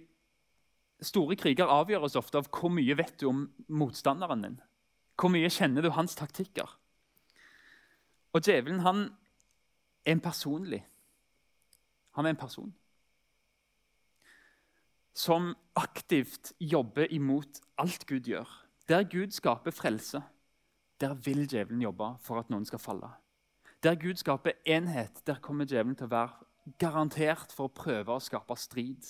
Store 1.01 1.35
kriger 1.35 1.71
avgjøres 1.71 2.15
ofte 2.19 2.37
av 2.41 2.49
hvor 2.51 2.71
mye 2.75 2.97
vet 2.97 3.15
du 3.21 3.29
om 3.29 3.45
motstanderen 3.67 4.41
din. 4.43 4.57
Hvor 5.15 5.31
mye 5.31 5.49
kjenner 5.49 5.81
du 5.81 5.89
hans 5.95 6.15
taktikker? 6.15 6.67
Og 8.33 8.43
djevelen 8.43 8.83
han 8.83 9.05
er 10.05 10.11
en 10.11 10.19
personlig. 10.23 10.83
Han 12.17 12.25
er 12.25 12.35
en 12.35 12.41
person 12.41 12.73
som 15.19 15.51
aktivt 15.75 16.53
jobber 16.59 17.09
imot 17.11 17.59
alt 17.77 18.05
Gud 18.07 18.27
gjør. 18.29 18.47
Der 18.87 19.03
Gud 19.03 19.31
skaper 19.35 19.71
frelse, 19.71 20.21
der 21.01 21.13
vil 21.13 21.43
djevelen 21.47 21.81
jobbe 21.81 22.13
for 22.23 22.39
at 22.39 22.49
noen 22.49 22.65
skal 22.65 22.79
falle. 22.79 23.09
Der 23.83 23.95
Gud 23.99 24.15
skaper 24.15 24.55
enhet, 24.65 25.19
der 25.27 25.41
kommer 25.43 25.67
djevelen 25.67 25.95
til 25.95 26.07
å 26.07 26.13
være 26.13 26.47
garantert 26.77 27.53
for 27.55 27.69
å 27.69 27.73
prøve 27.73 28.15
å 28.15 28.23
skape 28.23 28.55
strid. 28.59 29.07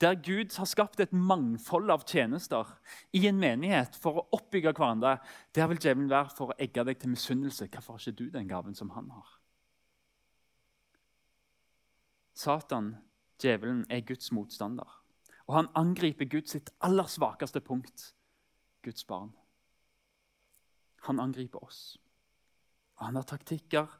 Der 0.00 0.14
Gud 0.14 0.56
har 0.56 0.68
skapt 0.68 1.00
et 1.00 1.12
mangfold 1.12 1.90
av 1.92 2.04
tjenester 2.08 2.68
i 3.12 3.26
en 3.28 3.40
menighet 3.40 3.96
for 4.00 4.20
å 4.20 4.26
oppbygge 4.38 4.72
hverandre, 4.72 5.18
der 5.52 5.68
vil 5.68 5.80
djevelen 5.80 6.10
være 6.10 6.32
for 6.36 6.52
å 6.52 6.58
egge 6.58 6.84
deg 6.88 7.00
til 7.00 7.12
misunnelse. 7.12 7.68
Hvorfor 7.68 7.98
har 7.98 8.04
ikke 8.04 8.18
du 8.22 8.30
den 8.32 8.48
gaven 8.48 8.74
som 8.74 8.94
han 8.96 9.10
har? 9.12 9.34
Satan, 12.34 12.94
djevelen, 13.42 13.84
er 13.90 14.06
Guds 14.06 14.32
motstander. 14.32 14.88
Og 15.46 15.58
han 15.58 15.68
angriper 15.76 16.26
Guds 16.30 16.56
sitt 16.56 16.72
aller 16.80 17.06
svakeste 17.10 17.60
punkt, 17.60 18.14
Guds 18.82 19.04
barn. 19.04 19.34
Han 21.04 21.20
angriper 21.20 21.62
oss. 21.64 21.98
Og 22.96 23.06
han 23.06 23.18
har 23.20 23.28
taktikker, 23.28 23.90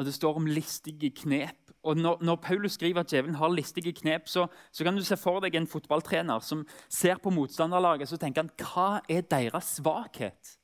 og 0.00 0.06
det 0.08 0.14
står 0.16 0.38
om 0.40 0.46
listige 0.48 1.10
knep. 1.12 1.56
Og 1.82 1.96
Når, 1.96 2.18
når 2.24 2.36
Paulus 2.36 2.72
skriver 2.72 3.00
at 3.00 3.12
djevelen 3.12 3.34
har 3.36 3.48
listige 3.48 3.92
knep, 3.92 4.28
så, 4.28 4.46
så, 4.72 4.84
kan 4.84 4.96
du 4.96 5.04
se 5.04 5.16
for 5.16 5.40
deg 5.40 5.54
en 5.56 5.66
fotballtrener 5.68 6.40
som 6.40 6.64
ser 6.88 7.20
på 7.20 7.30
motstanderlaget 7.32 8.08
så 8.08 8.16
tenker 8.20 8.42
han, 8.42 8.50
hva 8.56 9.00
er 9.08 9.24
deres 9.28 9.76
svakhet. 9.76 10.56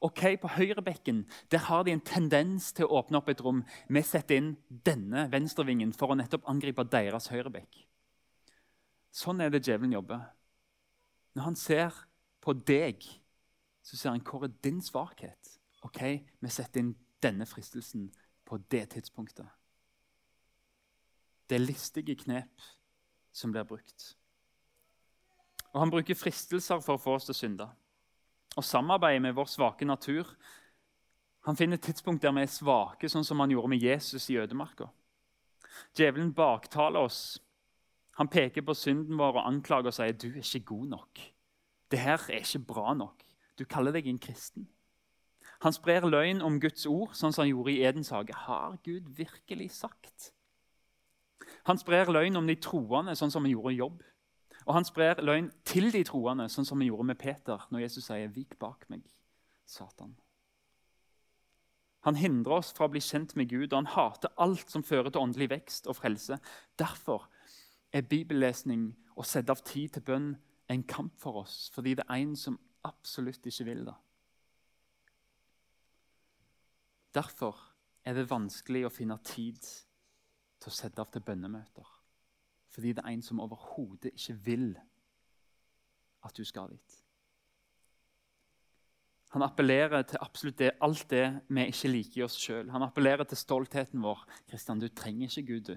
Ok, 0.00 0.40
På 0.40 0.48
høyrebekken 0.48 1.24
der 1.52 1.68
har 1.68 1.84
de 1.84 1.92
en 1.92 2.04
tendens 2.04 2.72
til 2.72 2.84
å 2.84 3.00
åpne 3.00 3.20
opp 3.20 3.28
et 3.32 3.40
rom. 3.44 3.62
Vi 3.88 4.02
setter 4.04 4.40
inn 4.40 4.50
denne 4.68 5.28
venstrevingen 5.32 5.92
for 5.92 6.12
å 6.12 6.16
nettopp 6.16 6.48
angripe 6.48 6.84
deres 6.84 7.28
høyrebekk. 7.32 7.80
Sånn 9.12 9.40
er 9.40 9.52
det 9.52 9.64
djevelen 9.64 9.96
jobber. 9.96 10.20
Når 11.36 11.48
han 11.50 11.56
ser 11.56 11.96
på 12.44 12.52
deg, 12.56 13.04
så 13.84 13.96
ser 13.96 14.12
han 14.12 14.24
hvor 14.24 14.44
er 14.44 14.52
din 14.64 14.80
svakhet. 14.84 15.56
Ok, 15.84 16.00
vi 16.40 16.52
setter 16.52 16.84
inn 16.84 16.94
denne 17.24 17.48
fristelsen 17.48 18.10
på 18.46 18.58
det 18.70 18.88
tidspunktet. 18.94 19.46
Det 21.50 21.60
listige 21.60 22.16
knep 22.16 22.62
som 23.32 23.52
blir 23.52 23.66
brukt. 23.66 24.16
Og 25.72 25.80
Han 25.80 25.90
bruker 25.90 26.16
fristelser 26.16 26.80
for 26.80 26.96
å 26.96 27.02
få 27.02 27.16
oss 27.18 27.28
til 27.28 27.34
å 27.34 27.40
synde. 27.40 27.66
Og 28.56 28.64
samarbeider 28.64 29.20
med 29.20 29.34
vår 29.36 29.50
svake 29.52 29.84
natur. 29.84 30.30
Han 31.46 31.56
finner 31.56 31.76
tidspunkt 31.76 32.22
der 32.22 32.32
vi 32.32 32.46
er 32.46 32.50
svake, 32.50 33.10
sånn 33.12 33.26
som 33.26 33.42
han 33.42 33.52
gjorde 33.52 33.70
med 33.74 33.82
Jesus 33.84 34.30
i 34.32 34.38
ødemarka. 34.40 34.88
Djevelen 35.94 36.32
baktaler 36.34 37.04
oss. 37.06 37.38
Han 38.16 38.30
peker 38.32 38.64
på 38.64 38.74
synden 38.74 39.18
vår 39.20 39.36
og 39.36 39.44
anklager 39.50 39.92
og 39.92 39.94
sier 39.94 40.16
du 40.16 40.30
er 40.30 40.40
ikke 40.40 40.64
god 40.72 40.88
nok. 40.94 41.20
Det 41.92 42.00
her 42.00 42.24
er 42.32 42.40
ikke 42.40 42.64
bra 42.72 42.94
nok. 42.96 43.22
Du 43.58 43.64
kaller 43.68 43.92
deg 43.92 44.08
en 44.08 44.18
kristen. 44.18 44.66
Han 45.64 45.72
sprer 45.72 46.04
løgn 46.06 46.42
om 46.44 46.58
Guds 46.60 46.86
ord, 46.86 47.14
sånn 47.16 47.32
som 47.32 47.44
han 47.44 47.52
gjorde 47.52 47.72
i 47.72 47.80
Edens 47.86 48.12
hage. 48.12 48.34
Har 48.46 48.76
Gud 48.84 49.08
virkelig 49.16 49.70
sagt? 49.78 50.32
Han 51.66 51.78
sprer 51.78 52.12
løgn 52.12 52.36
om 52.36 52.46
de 52.46 52.58
troende, 52.60 53.16
sånn 53.16 53.32
som 53.32 53.46
han 53.46 53.54
gjorde 53.54 53.72
i 53.72 53.80
jobb. 53.80 54.04
Og 54.66 54.74
han 54.74 54.86
sprer 54.86 55.22
løgn 55.22 55.48
til 55.64 55.90
de 55.94 56.02
troende, 56.06 56.48
sånn 56.50 56.66
som 56.66 56.80
han 56.80 56.88
gjorde 56.90 57.08
med 57.12 57.18
Peter, 57.18 57.66
når 57.70 57.86
Jesus 57.86 58.04
sier 58.04 58.28
'Vik 58.28 58.58
bak 58.58 58.84
meg, 58.90 59.02
Satan'. 59.66 60.16
Han 62.06 62.16
hindrer 62.16 62.52
oss 62.52 62.72
fra 62.72 62.86
å 62.86 62.90
bli 62.90 63.00
kjent 63.00 63.34
med 63.36 63.48
Gud, 63.48 63.72
og 63.72 63.78
han 63.78 63.86
hater 63.86 64.30
alt 64.38 64.70
som 64.70 64.82
fører 64.82 65.10
til 65.10 65.20
åndelig 65.20 65.50
vekst 65.50 65.86
og 65.86 65.96
frelse. 65.96 66.38
Derfor 66.78 67.28
er 67.92 68.02
bibellesning 68.02 68.96
og 69.16 69.26
sette 69.26 69.50
av 69.50 69.62
tid 69.64 69.88
til 69.88 70.02
bønn 70.02 70.36
en 70.70 70.82
kamp 70.82 71.18
for 71.18 71.42
oss, 71.42 71.70
fordi 71.74 71.94
det 71.94 72.04
er 72.08 72.14
en 72.14 72.36
som 72.36 72.60
absolutt 72.84 73.46
ikke 73.46 73.64
vil 73.64 73.84
det. 73.88 73.94
Derfor 77.16 77.56
er 78.04 78.14
det 78.14 78.28
vanskelig 78.30 78.84
å 78.86 78.92
finne 78.92 79.16
tid 79.24 79.58
til 80.60 80.70
å 80.70 80.74
sette 80.74 81.00
av 81.00 81.08
til 81.12 81.24
bønnemøter. 81.24 81.88
Fordi 82.74 82.92
det 82.92 83.04
er 83.04 83.14
en 83.14 83.24
som 83.24 83.40
overhodet 83.40 84.12
ikke 84.12 84.36
vil 84.44 84.70
at 86.26 86.36
du 86.36 86.44
skal 86.44 86.68
dit. 86.74 87.02
Han 89.34 89.44
appellerer 89.44 90.04
til 90.06 90.22
absolutt 90.22 90.58
det, 90.60 90.70
alt 90.80 91.08
det 91.10 91.24
vi 91.48 91.66
ikke 91.70 91.90
liker 91.90 92.20
i 92.20 92.24
oss 92.26 92.36
sjøl. 92.40 92.70
Han 92.72 92.84
appellerer 92.86 93.26
til 93.28 93.40
stoltheten 93.40 94.04
vår. 94.04 94.22
Kristian, 94.50 94.80
du 94.80 94.88
trenger 94.88 95.28
ikke 95.28 95.46
Gud, 95.50 95.72
du. 95.72 95.76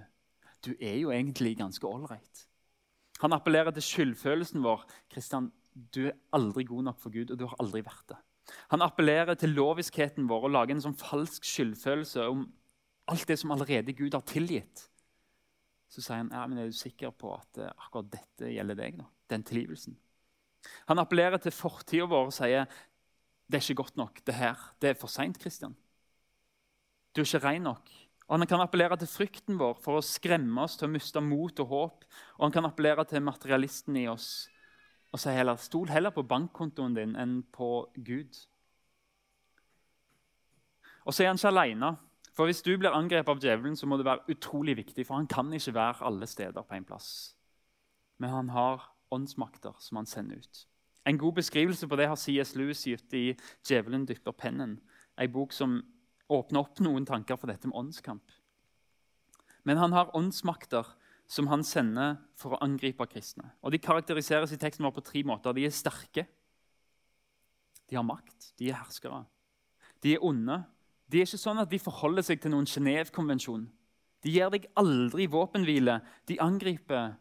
Du 0.65 0.72
er 0.75 0.96
jo 1.00 1.12
egentlig 1.12 1.58
ganske 1.60 1.88
ålreit. 1.88 2.46
Han 3.19 3.36
appellerer 3.36 3.74
til 3.75 3.84
skyldfølelsen 3.84 4.63
vår. 4.63 4.86
Kristian, 5.12 5.50
du 5.74 6.05
er 6.08 6.17
aldri 6.36 6.63
god 6.67 6.88
nok 6.88 7.00
for 7.01 7.15
Gud, 7.15 7.31
og 7.31 7.39
du 7.39 7.48
har 7.48 7.60
aldri 7.60 7.81
vært 7.84 8.05
det. 8.13 8.19
Han 8.74 8.84
appellerer 8.86 9.38
til 9.39 9.53
loviskheten 9.58 10.27
vår 10.29 10.48
og 10.48 10.53
lager 10.56 10.75
en 10.75 10.84
sånn 10.84 10.98
falsk 10.98 11.46
skyldfølelse 11.48 12.27
om 12.29 12.46
alt 13.10 13.25
det 13.29 13.39
som 13.41 13.53
allerede 13.56 13.96
Gud 13.98 14.13
har 14.13 14.25
tilgitt. 14.29 14.86
Så 15.89 16.03
sier 16.03 16.22
han 16.22 16.29
ja, 16.34 16.44
men 16.46 16.62
er 16.62 16.70
du 16.70 16.77
sikker 16.77 17.13
på 17.18 17.32
at 17.34 17.62
uh, 17.62 17.72
akkurat 17.74 18.12
dette 18.13 18.51
gjelder 18.53 18.77
deg. 18.77 19.00
da? 19.01 19.08
Den 19.34 19.46
tilgivelsen. 19.46 19.98
Han 20.91 21.01
appellerer 21.01 21.41
til 21.41 21.56
fortida 21.56 22.06
vår 22.10 22.29
og 22.29 22.36
sier 22.36 22.70
det 23.50 23.58
er 23.58 23.65
ikke 23.65 23.82
godt 23.82 23.98
nok. 23.98 24.22
Det 24.25 24.36
her, 24.38 24.60
det 24.82 24.91
er 24.91 25.00
for 25.00 25.10
seint. 25.10 25.39
Du 25.41 27.22
er 27.22 27.25
ikke 27.25 27.41
ren 27.41 27.65
nok. 27.65 27.89
Og 28.29 28.38
Han 28.38 28.46
kan 28.46 28.62
appellere 28.62 28.98
til 29.01 29.10
frykten 29.10 29.58
vår 29.58 29.79
for 29.82 29.98
å 29.98 30.06
skremme 30.06 30.62
oss 30.62 30.77
til 30.77 30.86
å 30.86 30.94
miste 30.94 31.22
mot 31.25 31.62
og 31.63 31.72
håp. 31.72 32.06
Og 32.38 32.44
han 32.46 32.53
kan 32.53 32.68
appellere 32.70 33.06
til 33.10 33.25
materialisten 33.25 33.98
i 33.98 34.06
oss 34.12 34.46
og 35.12 35.20
så 35.20 35.34
heller 35.34 35.58
stol 35.58 35.89
heller 35.89 36.13
på 36.13 36.24
bankkontoen 36.24 36.96
din 36.96 37.16
enn 37.18 37.42
på 37.56 37.89
Gud. 38.06 38.38
Og 41.06 41.13
så 41.13 41.24
er 41.24 41.32
han 41.32 41.39
ikke 41.39 41.54
alene. 41.54 41.96
For 42.38 42.46
Hvis 42.46 42.62
du 42.62 42.78
blir 42.78 42.94
angrepet 42.96 43.30
av 43.30 43.42
djevelen, 43.42 43.75
så 43.75 43.88
må 43.89 43.98
det 43.98 44.06
være 44.06 44.30
utrolig 44.32 44.78
viktig, 44.78 45.06
for 45.08 45.16
han 45.16 45.28
kan 45.28 45.51
ikke 45.54 45.74
være 45.74 46.06
alle 46.08 46.28
steder 46.28 46.62
på 46.62 46.75
en 46.75 46.86
plass. 46.86 47.36
Men 48.18 48.30
han 48.30 48.50
har 48.50 48.86
åndsmakter 49.12 49.74
som 49.80 49.98
han 49.98 50.06
sender 50.06 50.38
ut. 50.38 50.68
En 51.06 51.18
god 51.18 51.34
beskrivelse 51.34 51.88
på 51.88 51.96
det 51.96 52.08
har 52.08 52.16
C.S. 52.16 52.56
Lewis 52.56 52.84
gitt 52.86 53.13
i 53.13 53.34
'Djevelen 53.63 54.06
dypper 54.06 54.32
pennen', 54.32 54.80
en 55.18 55.32
bok 55.32 55.51
som 55.51 55.82
åpner 56.30 56.60
opp 56.60 56.80
noen 56.80 57.06
tanker 57.06 57.36
for 57.36 57.48
dette 57.48 57.68
med 57.68 57.75
åndskamp. 57.75 58.24
Men 59.63 59.78
han 59.78 59.92
har 59.92 60.16
åndsmakter 60.16 60.86
som 61.30 61.48
han 61.52 61.64
sender 61.64 62.18
for 62.40 62.56
å 62.56 62.62
angripe 62.66 63.06
kristne. 63.12 63.52
Og 63.62 63.72
De 63.72 63.82
karakteriseres 63.82 64.54
i 64.56 64.60
teksten 64.60 64.86
vår 64.88 64.96
på 64.98 65.06
tre 65.06 65.24
måter. 65.28 65.54
De 65.54 65.66
er 65.68 65.74
sterke, 65.74 66.26
de 67.90 67.98
har 67.98 68.06
makt, 68.06 68.54
de 68.58 68.70
er 68.70 68.78
herskere. 68.78 69.24
De 70.04 70.14
er 70.14 70.24
onde. 70.26 70.62
De 71.10 71.20
er 71.20 71.26
ikke 71.26 71.42
sånn 71.42 71.62
at 71.62 71.72
de 71.72 71.82
forholder 71.82 72.26
seg 72.26 72.42
til 72.42 72.54
noen 72.54 72.70
Genéve-konvensjon. 72.70 73.66
De 74.22 74.34
gir 74.34 74.52
deg 74.54 74.68
aldri 74.78 75.26
våpenhvile. 75.32 76.00
De 76.30 76.38
angriper 76.44 77.16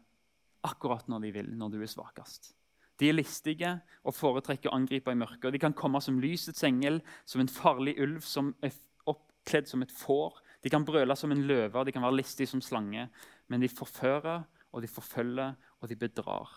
akkurat 0.67 1.07
når 1.09 1.25
de 1.25 1.33
vil, 1.39 1.51
når 1.57 1.73
du 1.73 1.79
er 1.81 1.89
svakest. 1.89 2.53
De 2.99 3.07
er 3.09 3.15
listige 3.15 3.71
og 4.03 4.13
foretrekker 4.13 4.69
å 4.69 4.75
angripe 4.75 5.11
i 5.13 5.17
mørket. 5.17 5.53
De 5.55 5.61
kan 5.61 5.73
komme 5.73 6.01
som 6.03 6.19
lysets 6.19 6.65
engel, 6.67 6.99
som 7.25 7.41
en 7.41 7.51
farlig 7.51 7.95
ulv 8.03 8.25
som 8.27 8.51
er 8.65 8.75
oppkledd 9.09 9.71
som 9.71 9.85
et 9.85 9.93
får. 9.95 10.41
De 10.63 10.69
kan 10.69 10.85
brøle 10.85 11.15
som 11.15 11.31
en 11.31 11.45
løve, 11.47 11.85
de 11.85 11.91
kan 11.95 12.03
være 12.03 12.19
listige 12.19 12.47
som 12.47 12.61
slange. 12.61 13.07
Men 13.47 13.61
de 13.61 13.69
forfører, 13.69 14.43
og 14.71 14.81
de 14.81 14.87
forfølger, 14.87 15.53
og 15.79 15.89
de 15.89 15.95
bedrar. 15.95 16.49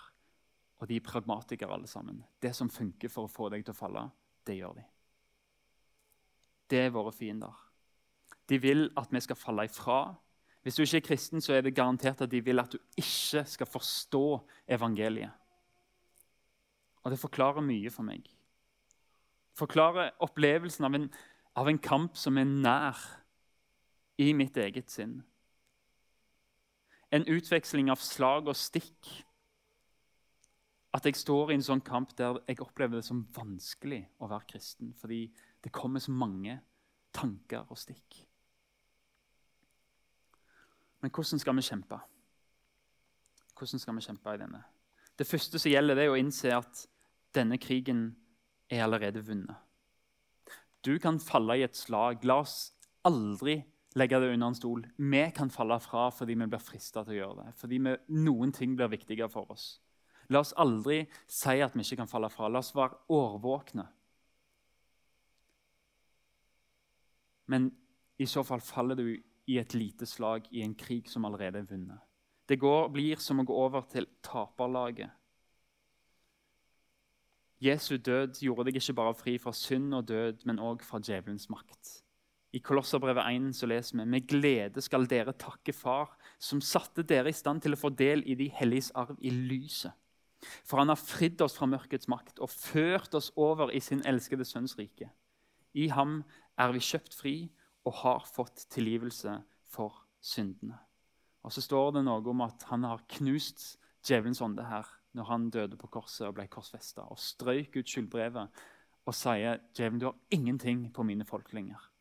Og 0.83 0.89
de 0.89 0.97
er 0.97 1.05
pragmatikere, 1.07 1.73
alle 1.73 1.87
sammen. 1.87 2.25
Det 2.43 2.55
som 2.57 2.71
funker 2.71 3.09
for 3.09 3.29
å 3.29 3.31
få 3.31 3.49
deg 3.53 3.65
til 3.65 3.75
å 3.75 3.79
falle, 3.79 4.09
det 4.47 4.59
gjør 4.59 4.81
de. 4.81 4.87
Det 6.71 6.81
er 6.87 6.95
våre 6.95 7.13
fiender. 7.15 7.55
De 8.49 8.59
vil 8.59 8.89
at 8.99 9.13
vi 9.13 9.21
skal 9.23 9.39
falle 9.39 9.69
ifra. 9.69 10.01
Hvis 10.63 10.75
du 10.75 10.83
ikke 10.83 10.97
er 10.97 11.07
kristen, 11.07 11.41
så 11.41 11.55
er 11.55 11.63
det 11.63 11.75
garantert 11.77 12.25
at 12.25 12.31
de 12.31 12.41
vil 12.43 12.59
at 12.59 12.75
du 12.75 12.79
ikke 12.99 13.45
skal 13.47 13.71
forstå 13.71 14.27
evangeliet. 14.75 15.31
Og 17.03 17.11
det 17.11 17.19
forklarer 17.19 17.65
mye 17.67 17.91
for 17.91 18.07
meg. 18.07 18.27
Forklarer 19.59 20.15
opplevelsen 20.23 20.87
av 20.87 20.95
en, 20.97 21.09
av 21.59 21.69
en 21.69 21.81
kamp 21.83 22.17
som 22.19 22.39
er 22.39 22.49
nær 22.49 22.99
i 24.21 24.33
mitt 24.37 24.57
eget 24.57 24.91
sinn 24.91 25.21
en 27.13 27.27
utveksling 27.29 27.91
av 27.93 28.01
slag 28.01 28.49
og 28.49 28.57
stikk. 28.57 29.11
At 30.97 31.05
jeg 31.09 31.17
står 31.21 31.53
i 31.53 31.57
en 31.59 31.65
sånn 31.65 31.85
kamp 31.85 32.15
der 32.17 32.41
jeg 32.49 32.61
opplever 32.65 32.99
det 32.99 33.07
som 33.07 33.25
vanskelig 33.37 34.01
å 34.21 34.29
være 34.33 34.49
kristen. 34.55 34.93
Fordi 34.97 35.27
det 35.65 35.73
kommer 35.73 36.01
så 36.01 36.13
mange 36.13 36.59
tanker 37.13 37.69
og 37.69 37.81
stikk. 37.81 38.23
Men 41.05 41.13
hvordan 41.13 41.43
skal 41.43 41.57
vi 41.59 41.67
kjempe? 41.67 41.99
Hvordan 43.59 43.83
skal 43.83 43.99
vi 43.99 44.07
kjempe 44.07 44.33
i 44.33 44.41
denne? 44.41 44.63
Det 45.19 45.29
første 45.29 45.61
som 45.61 45.73
gjelder, 45.73 45.99
det 45.99 46.07
er 46.07 46.15
å 46.15 46.21
innse 46.21 46.55
at 46.57 46.87
denne 47.37 47.59
krigen 47.61 48.07
er 48.73 48.87
allerede 48.87 49.21
vunnet. 49.27 49.57
Du 50.83 50.97
kan 50.99 51.21
falle 51.21 51.61
i 51.61 51.67
et 51.67 51.77
slag. 51.77 52.25
La 52.25 52.41
oss 52.41 52.73
aldri 53.05 53.61
legge 53.99 54.21
det 54.21 54.33
under 54.33 54.47
en 54.49 54.57
stol. 54.57 54.85
Vi 54.97 55.23
kan 55.37 55.51
falle 55.51 55.79
fra 55.83 56.09
fordi 56.15 56.37
vi 56.39 56.49
blir 56.49 56.63
frista 56.63 57.05
til 57.05 57.17
å 57.17 57.19
gjøre 57.21 57.45
det. 57.45 57.55
Fordi 57.61 57.81
vi, 57.83 57.97
noen 58.23 58.53
ting 58.55 58.77
blir 58.77 58.93
viktigere 58.93 59.31
for 59.33 59.51
oss. 59.53 59.75
La 60.33 60.41
oss 60.41 60.55
aldri 60.57 61.03
si 61.29 61.59
at 61.61 61.75
vi 61.77 61.85
ikke 61.85 62.03
kan 62.03 62.11
falle 62.11 62.31
fra. 62.33 62.49
La 62.49 62.63
oss 62.63 62.73
være 62.77 63.03
årvåkne. 63.13 63.87
Men 67.53 67.69
i 68.23 68.29
så 68.31 68.45
fall 68.47 68.63
faller 68.65 68.97
du 68.97 69.07
i 69.51 69.59
et 69.59 69.75
lite 69.75 70.07
slag 70.07 70.47
i 70.55 70.63
en 70.63 70.77
krig 70.79 71.11
som 71.11 71.27
allerede 71.27 71.61
er 71.61 71.69
vunnet. 71.69 71.99
Det 72.49 72.59
går, 72.61 72.89
blir 72.95 73.21
som 73.23 73.41
å 73.41 73.47
gå 73.47 73.57
over 73.57 73.85
til 73.91 74.07
taperlaget. 74.25 75.11
Jesu 77.63 77.97
død 77.97 78.41
gjorde 78.43 78.67
deg 78.67 78.81
ikke 78.81 78.97
bare 78.99 79.15
fri 79.15 79.37
fra 79.39 79.53
synd 79.55 79.95
og 79.95 80.09
død, 80.09 80.43
men 80.49 80.59
òg 80.59 80.83
fra 80.83 80.99
djevelens 80.99 81.47
makt. 81.51 82.03
I 82.53 82.61
Kolosserbrevet 82.61 83.25
1 83.33 83.55
så 83.57 83.67
leser 83.71 83.97
vi 83.97 84.05
med 84.13 84.27
glede 84.29 84.83
skal 84.85 85.07
dere 85.09 85.33
takke 85.33 85.73
Far, 85.73 86.11
som 86.37 86.61
satte 86.61 87.05
dere 87.09 87.33
i 87.33 87.37
stand 87.37 87.63
til 87.65 87.73
å 87.73 87.81
få 87.81 87.89
del 87.97 88.21
i 88.29 88.37
de 88.37 88.51
helliges 88.53 88.91
arv 88.99 89.17
i 89.25 89.33
lyset. 89.33 89.95
For 90.67 90.83
han 90.83 90.91
har 90.91 91.01
fridd 91.01 91.41
oss 91.41 91.55
fra 91.57 91.69
mørkets 91.71 92.11
makt 92.13 92.43
og 92.43 92.51
ført 92.53 93.15
oss 93.15 93.31
over 93.41 93.71
i 93.73 93.81
sin 93.81 94.03
elskede 94.05 94.45
sønns 94.45 94.75
rike. 94.77 95.09
I 95.73 95.89
ham 95.95 96.21
er 96.61 96.75
vi 96.75 96.83
kjøpt 96.85 97.15
fri 97.17 97.37
og 97.89 97.95
har 98.03 98.27
fått 98.29 98.67
tilgivelse 98.75 99.39
for 99.73 100.03
syndene. 100.21 100.77
Og 101.43 101.55
så 101.55 101.63
står 101.65 101.97
det 101.97 102.05
noe 102.05 102.21
om 102.31 102.43
at 102.45 102.67
han 102.69 102.85
har 102.85 103.07
knust 103.17 103.79
djevelens 104.05 104.43
ånde 104.45 104.67
her 104.67 104.91
når 105.17 105.29
han 105.31 105.49
døde 105.55 105.79
på 105.81 105.89
korset 105.93 106.27
og 106.29 106.37
ble 106.37 106.47
korsfesta, 106.53 107.07
og 107.09 107.21
strøyk 107.21 107.81
ut 107.81 107.89
skyldbrevet 107.89 108.63
og 109.03 109.17
sier 109.17 109.61
djevelen, 109.75 110.01
du 110.01 110.07
har 110.11 110.21
ingenting 110.35 110.87
på 110.95 111.05
mine 111.07 111.27
folk 111.29 111.51
lenger. 111.57 111.92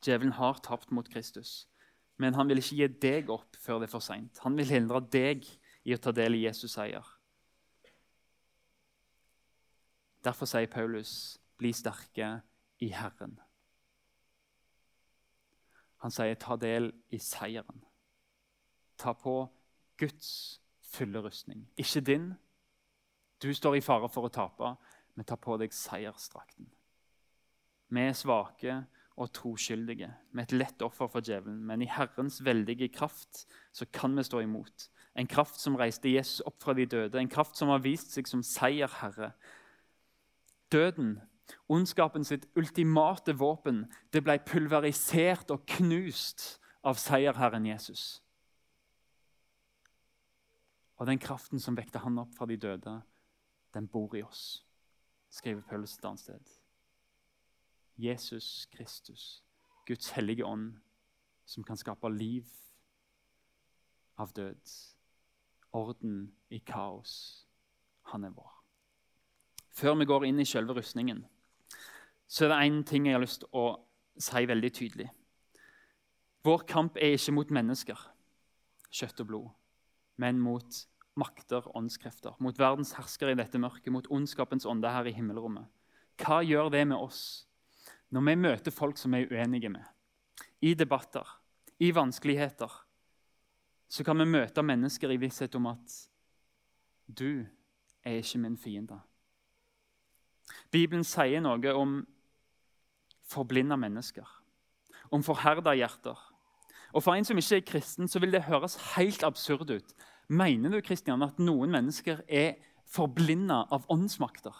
Djevelen 0.00 0.32
har 0.32 0.60
tapt 0.64 0.90
mot 0.90 1.08
Kristus, 1.08 1.68
men 2.16 2.34
han 2.34 2.48
vil 2.48 2.60
ikke 2.60 2.76
gi 2.76 2.88
deg 3.02 3.30
opp 3.32 3.56
før 3.60 3.80
det 3.80 3.88
er 3.88 3.94
for 3.94 4.04
seint. 4.04 4.40
Han 4.44 4.56
vil 4.56 4.72
hindre 4.72 5.00
deg 5.12 5.44
i 5.84 5.94
å 5.94 6.00
ta 6.00 6.12
del 6.12 6.36
i 6.36 6.44
Jesus' 6.44 6.76
seier. 6.76 7.04
Derfor 10.24 10.46
sier 10.46 10.68
Paulus, 10.68 11.38
'Bli 11.56 11.72
sterke 11.72 12.42
i 12.80 12.88
Herren'. 12.92 13.40
Han 16.00 16.10
sier, 16.10 16.34
'Ta 16.34 16.56
del 16.56 16.92
i 17.10 17.18
seieren'. 17.18 17.84
Ta 18.96 19.12
på 19.12 19.48
Guds 19.96 20.60
fulle 20.80 21.20
rustning. 21.20 21.68
Ikke 21.76 22.00
din. 22.00 22.34
Du 23.42 23.54
står 23.54 23.74
i 23.74 23.80
fare 23.80 24.08
for 24.08 24.28
å 24.28 24.32
tape, 24.32 24.76
men 25.14 25.24
ta 25.24 25.36
på 25.36 25.56
deg 25.56 25.72
seiersdrakten. 25.72 26.68
Vi 27.88 28.00
er 28.00 28.12
svake 28.12 28.86
og 29.20 29.32
troskyldige, 29.36 30.08
med 30.32 30.48
et 30.48 30.54
lett 30.56 30.82
offer 30.82 31.08
for 31.12 31.24
djevelen. 31.24 31.60
Men 31.66 31.82
i 31.84 31.88
Herrens 31.90 32.40
veldige 32.44 32.88
kraft 32.88 33.44
så 33.72 33.86
kan 33.92 34.16
vi 34.16 34.24
stå 34.24 34.40
imot. 34.40 34.88
En 35.14 35.28
kraft 35.28 35.60
som 35.60 35.76
reiste 35.76 36.08
Jesus 36.08 36.40
opp 36.46 36.62
fra 36.62 36.72
de 36.74 36.86
døde, 36.86 37.18
en 37.18 37.28
kraft 37.28 37.58
som 37.58 37.68
har 37.68 37.82
vist 37.84 38.14
seg 38.14 38.30
som 38.30 38.42
seierherre. 38.46 39.32
Døden, 40.72 41.18
ondskapen 41.68 42.24
sitt 42.24 42.46
ultimate 42.56 43.34
våpen, 43.36 43.84
det 44.14 44.22
ble 44.24 44.38
pulverisert 44.46 45.50
og 45.52 45.66
knust 45.76 46.56
av 46.86 46.96
seierherren 46.96 47.66
Jesus. 47.68 48.22
Og 51.00 51.08
den 51.08 51.20
kraften 51.20 51.60
som 51.60 51.76
vekte 51.76 52.00
han 52.00 52.18
opp 52.22 52.32
fra 52.36 52.48
de 52.48 52.56
døde, 52.60 53.00
den 53.74 53.86
bor 53.88 54.16
i 54.16 54.24
oss, 54.24 54.64
skriver 55.30 55.64
Paulus 55.68 55.98
et 55.98 56.04
annet 56.04 56.24
sted. 56.24 56.59
Jesus 58.00 58.66
Kristus, 58.72 59.42
Guds 59.86 60.10
hellige 60.16 60.44
ånd, 60.44 60.78
som 61.44 61.64
kan 61.64 61.76
skape 61.76 62.08
liv 62.08 62.48
av 64.20 64.32
død. 64.32 64.72
Orden 65.72 66.32
i 66.50 66.58
kaos. 66.58 67.46
Han 68.10 68.24
er 68.24 68.34
vår. 68.34 68.50
Før 69.70 69.94
vi 70.00 70.06
går 70.08 70.26
inn 70.26 70.40
i 70.42 70.48
selve 70.48 70.74
rustningen, 70.74 71.22
så 72.26 72.44
er 72.46 72.52
det 72.52 72.60
én 72.66 72.82
ting 72.86 73.06
jeg 73.06 73.14
har 73.14 73.22
lyst 73.22 73.44
til 73.44 73.52
å 73.54 73.66
si 74.20 74.42
veldig 74.46 74.70
tydelig. 74.74 75.08
Vår 76.46 76.64
kamp 76.68 76.96
er 76.96 77.14
ikke 77.14 77.34
mot 77.36 77.52
mennesker, 77.52 77.98
kjøtt 78.90 79.22
og 79.22 79.28
blod, 79.28 79.50
men 80.16 80.40
mot 80.40 80.80
makter, 81.20 81.66
åndskrefter, 81.76 82.34
mot 82.40 82.58
verdens 82.58 82.94
herskere 82.96 83.34
i 83.34 83.38
dette 83.38 83.60
mørket, 83.60 83.92
mot 83.92 84.08
ondskapens 84.10 84.66
ånde 84.66 84.90
her 84.90 85.06
i 85.06 85.14
himmelrommet. 85.14 85.68
Hva 86.20 86.40
gjør 86.44 86.70
det 86.72 86.86
med 86.88 86.98
oss 86.98 87.49
når 88.10 88.26
vi 88.26 88.36
møter 88.36 88.74
folk 88.74 88.98
som 88.98 89.14
vi 89.14 89.24
er 89.24 89.32
uenige 89.32 89.70
med? 89.72 89.84
I 90.60 90.74
debatter, 90.74 91.26
i 91.78 91.90
vanskeligheter, 91.94 92.70
så 93.90 94.04
kan 94.04 94.18
vi 94.18 94.28
møte 94.28 94.62
mennesker 94.62 95.10
i 95.10 95.18
visshet 95.18 95.54
om 95.58 95.66
at 95.72 95.94
du 97.06 97.46
er 98.04 98.20
ikke 98.20 98.38
min 98.38 98.58
fiende. 98.58 99.00
Bibelen 100.70 101.04
sier 101.06 101.42
noe 101.42 101.74
om 101.74 102.00
forblinda 103.30 103.78
mennesker, 103.78 104.26
om 105.10 105.22
forherda 105.26 105.74
hjerter. 105.78 106.18
Og 106.92 107.02
For 107.02 107.14
en 107.14 107.24
som 107.24 107.38
ikke 107.38 107.60
er 107.60 107.66
kristen, 107.66 108.08
så 108.08 108.18
vil 108.18 108.32
det 108.34 108.48
høres 108.48 108.78
helt 108.96 109.22
absurd 109.22 109.70
ut 109.70 109.94
Mener 110.30 110.70
du 110.70 110.80
Kristian, 110.80 111.22
at 111.26 111.40
noen 111.42 111.72
mennesker 111.74 112.20
er 112.28 112.60
forblinda 112.86 113.64
av 113.74 113.86
åndsmakter? 113.90 114.54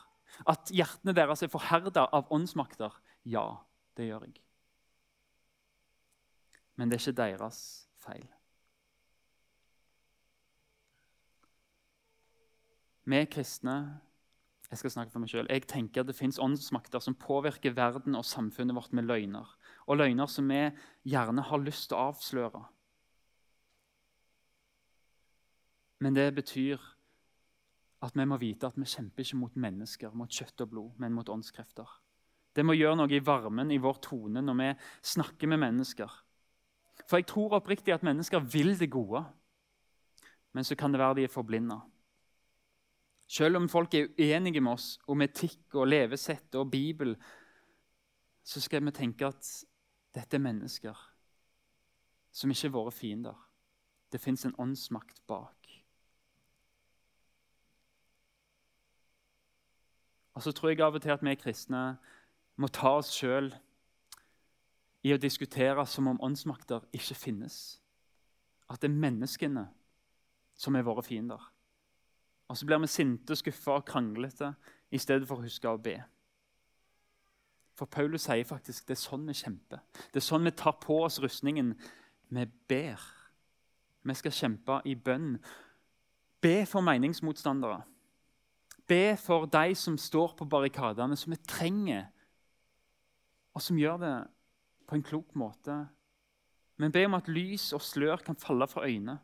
At 0.50 0.72
hjertene 0.74 1.14
deres 1.14 1.44
er 1.46 1.50
forherda 1.52 2.08
av 2.10 2.26
åndsmakter? 2.34 2.90
Ja, 3.24 3.46
det 3.96 4.08
gjør 4.08 4.26
jeg. 4.26 4.36
Men 6.76 6.90
det 6.90 6.96
er 6.96 7.08
ikke 7.08 7.22
deres 7.22 7.88
feil. 8.00 8.28
Vi 13.10 13.24
kristne 13.26 14.00
jeg 14.70 14.78
skal 14.78 14.92
snakke 14.94 15.10
for 15.10 15.18
meg 15.18 15.30
selv, 15.32 15.50
jeg 15.50 15.66
tenker 15.66 16.04
at 16.04 16.06
det 16.06 16.14
fins 16.14 16.38
åndsmakter 16.38 17.02
som 17.02 17.16
påvirker 17.18 17.74
verden 17.74 18.14
og 18.14 18.24
samfunnet 18.24 18.76
vårt 18.76 18.92
med 18.94 19.08
løgner. 19.08 19.48
Og 19.90 19.98
løgner 19.98 20.30
som 20.30 20.46
vi 20.46 20.60
gjerne 21.10 21.42
har 21.42 21.58
lyst 21.58 21.88
til 21.90 21.98
å 21.98 22.12
avsløre. 22.12 22.60
Men 25.98 26.14
det 26.14 26.28
betyr 26.38 26.78
at 28.06 28.14
vi 28.14 28.24
må 28.30 28.38
vite 28.40 28.70
at 28.70 28.78
vi 28.78 28.86
kjemper 28.86 29.26
ikke 29.26 29.40
mot 29.42 29.58
mennesker, 29.58 30.14
mot 30.14 30.30
kjøtt 30.30 30.62
og 30.62 30.70
blod, 30.70 30.94
men 31.02 31.18
mot 31.18 31.28
åndskrefter. 31.28 31.90
Det 32.56 32.64
må 32.66 32.74
gjøre 32.74 32.98
noe 32.98 33.14
i 33.14 33.22
varmen 33.22 33.70
i 33.70 33.78
vår 33.78 34.00
tone 34.02 34.42
når 34.42 34.58
vi 34.58 34.68
snakker 35.12 35.50
med 35.50 35.62
mennesker. 35.62 36.10
For 37.06 37.20
jeg 37.20 37.28
tror 37.30 37.56
oppriktig 37.58 37.94
at 37.94 38.04
mennesker 38.06 38.42
vil 38.52 38.74
det 38.78 38.90
gode, 38.90 39.22
men 40.52 40.66
så 40.66 40.74
kan 40.78 40.92
det 40.92 41.00
være 41.00 41.20
de 41.20 41.26
er 41.28 41.32
forblinda. 41.32 41.78
Selv 43.30 43.60
om 43.60 43.68
folk 43.70 43.94
er 43.94 44.10
uenige 44.18 44.60
med 44.60 44.72
oss 44.72 44.96
om 45.06 45.22
etikk 45.22 45.76
og 45.78 45.86
levesett 45.86 46.54
og 46.58 46.70
Bibel, 46.70 47.14
så 48.42 48.60
skal 48.60 48.82
vi 48.82 48.94
tenke 48.96 49.28
at 49.30 49.46
dette 50.14 50.36
er 50.36 50.42
mennesker 50.42 50.98
som 52.34 52.50
ikke 52.50 52.66
er 52.66 52.74
våre 52.74 52.94
fiender. 52.94 53.38
Det 54.10 54.20
fins 54.20 54.44
en 54.46 54.56
åndsmakt 54.58 55.22
bak. 55.30 55.68
Og 60.34 60.42
så 60.42 60.52
tror 60.52 60.70
jeg 60.70 60.80
av 60.80 60.94
og 60.94 61.02
til 61.02 61.14
at 61.14 61.22
vi 61.22 61.34
kristne 61.38 61.98
må 62.60 62.68
ta 62.68 62.98
oss 63.00 63.12
sjøl 63.16 63.50
i 65.06 65.14
å 65.14 65.20
diskutere 65.20 65.84
som 65.88 66.10
om 66.10 66.20
åndsmakter 66.22 66.84
ikke 66.96 67.16
finnes. 67.16 67.80
At 68.70 68.82
det 68.82 68.90
er 68.90 69.00
menneskene 69.00 69.64
som 70.60 70.76
er 70.76 70.84
våre 70.84 71.02
fiender. 71.02 71.40
Og 72.50 72.58
så 72.58 72.66
blir 72.66 72.82
vi 72.82 72.90
sinte, 72.90 73.36
skuffa 73.38 73.78
og 73.78 73.86
kranglete 73.88 74.52
i 74.90 74.98
stedet 75.00 75.28
for 75.28 75.40
å 75.40 75.46
huske 75.46 75.70
å 75.70 75.80
be. 75.80 75.96
For 77.78 77.88
Paulus 77.88 78.26
sier 78.26 78.44
faktisk 78.44 78.90
det 78.90 78.98
er 78.98 79.00
sånn 79.00 79.24
vi 79.30 79.36
kjemper. 79.38 79.80
Det 80.12 80.20
er 80.20 80.26
sånn 80.26 80.44
vi 80.44 80.52
tar 80.52 80.76
på 80.82 80.98
oss 81.06 81.20
rustningen. 81.22 81.72
Vi 82.28 82.44
ber. 82.68 83.00
Vi 84.04 84.16
skal 84.18 84.34
kjempe 84.36 84.80
i 84.84 84.96
bønn. 84.98 85.38
Be 86.44 86.66
for 86.68 86.84
meningsmotstandere. 86.84 87.80
Be 88.90 89.16
for 89.20 89.46
de 89.46 89.76
som 89.78 89.96
står 90.00 90.34
på 90.36 90.48
barrikadene, 90.50 91.16
som 91.16 91.32
vi 91.32 91.38
trenger, 91.46 92.08
og 93.54 93.62
som 93.62 93.78
gjør 93.78 93.98
det 94.02 94.14
på 94.88 94.98
en 94.98 95.02
klok 95.06 95.34
måte. 95.38 95.76
Men 96.80 96.92
be 96.92 97.04
om 97.06 97.18
at 97.18 97.28
lys 97.28 97.72
og 97.76 97.82
slør 97.84 98.22
kan 98.24 98.38
falle 98.40 98.66
fra 98.70 98.86
øynene. 98.86 99.18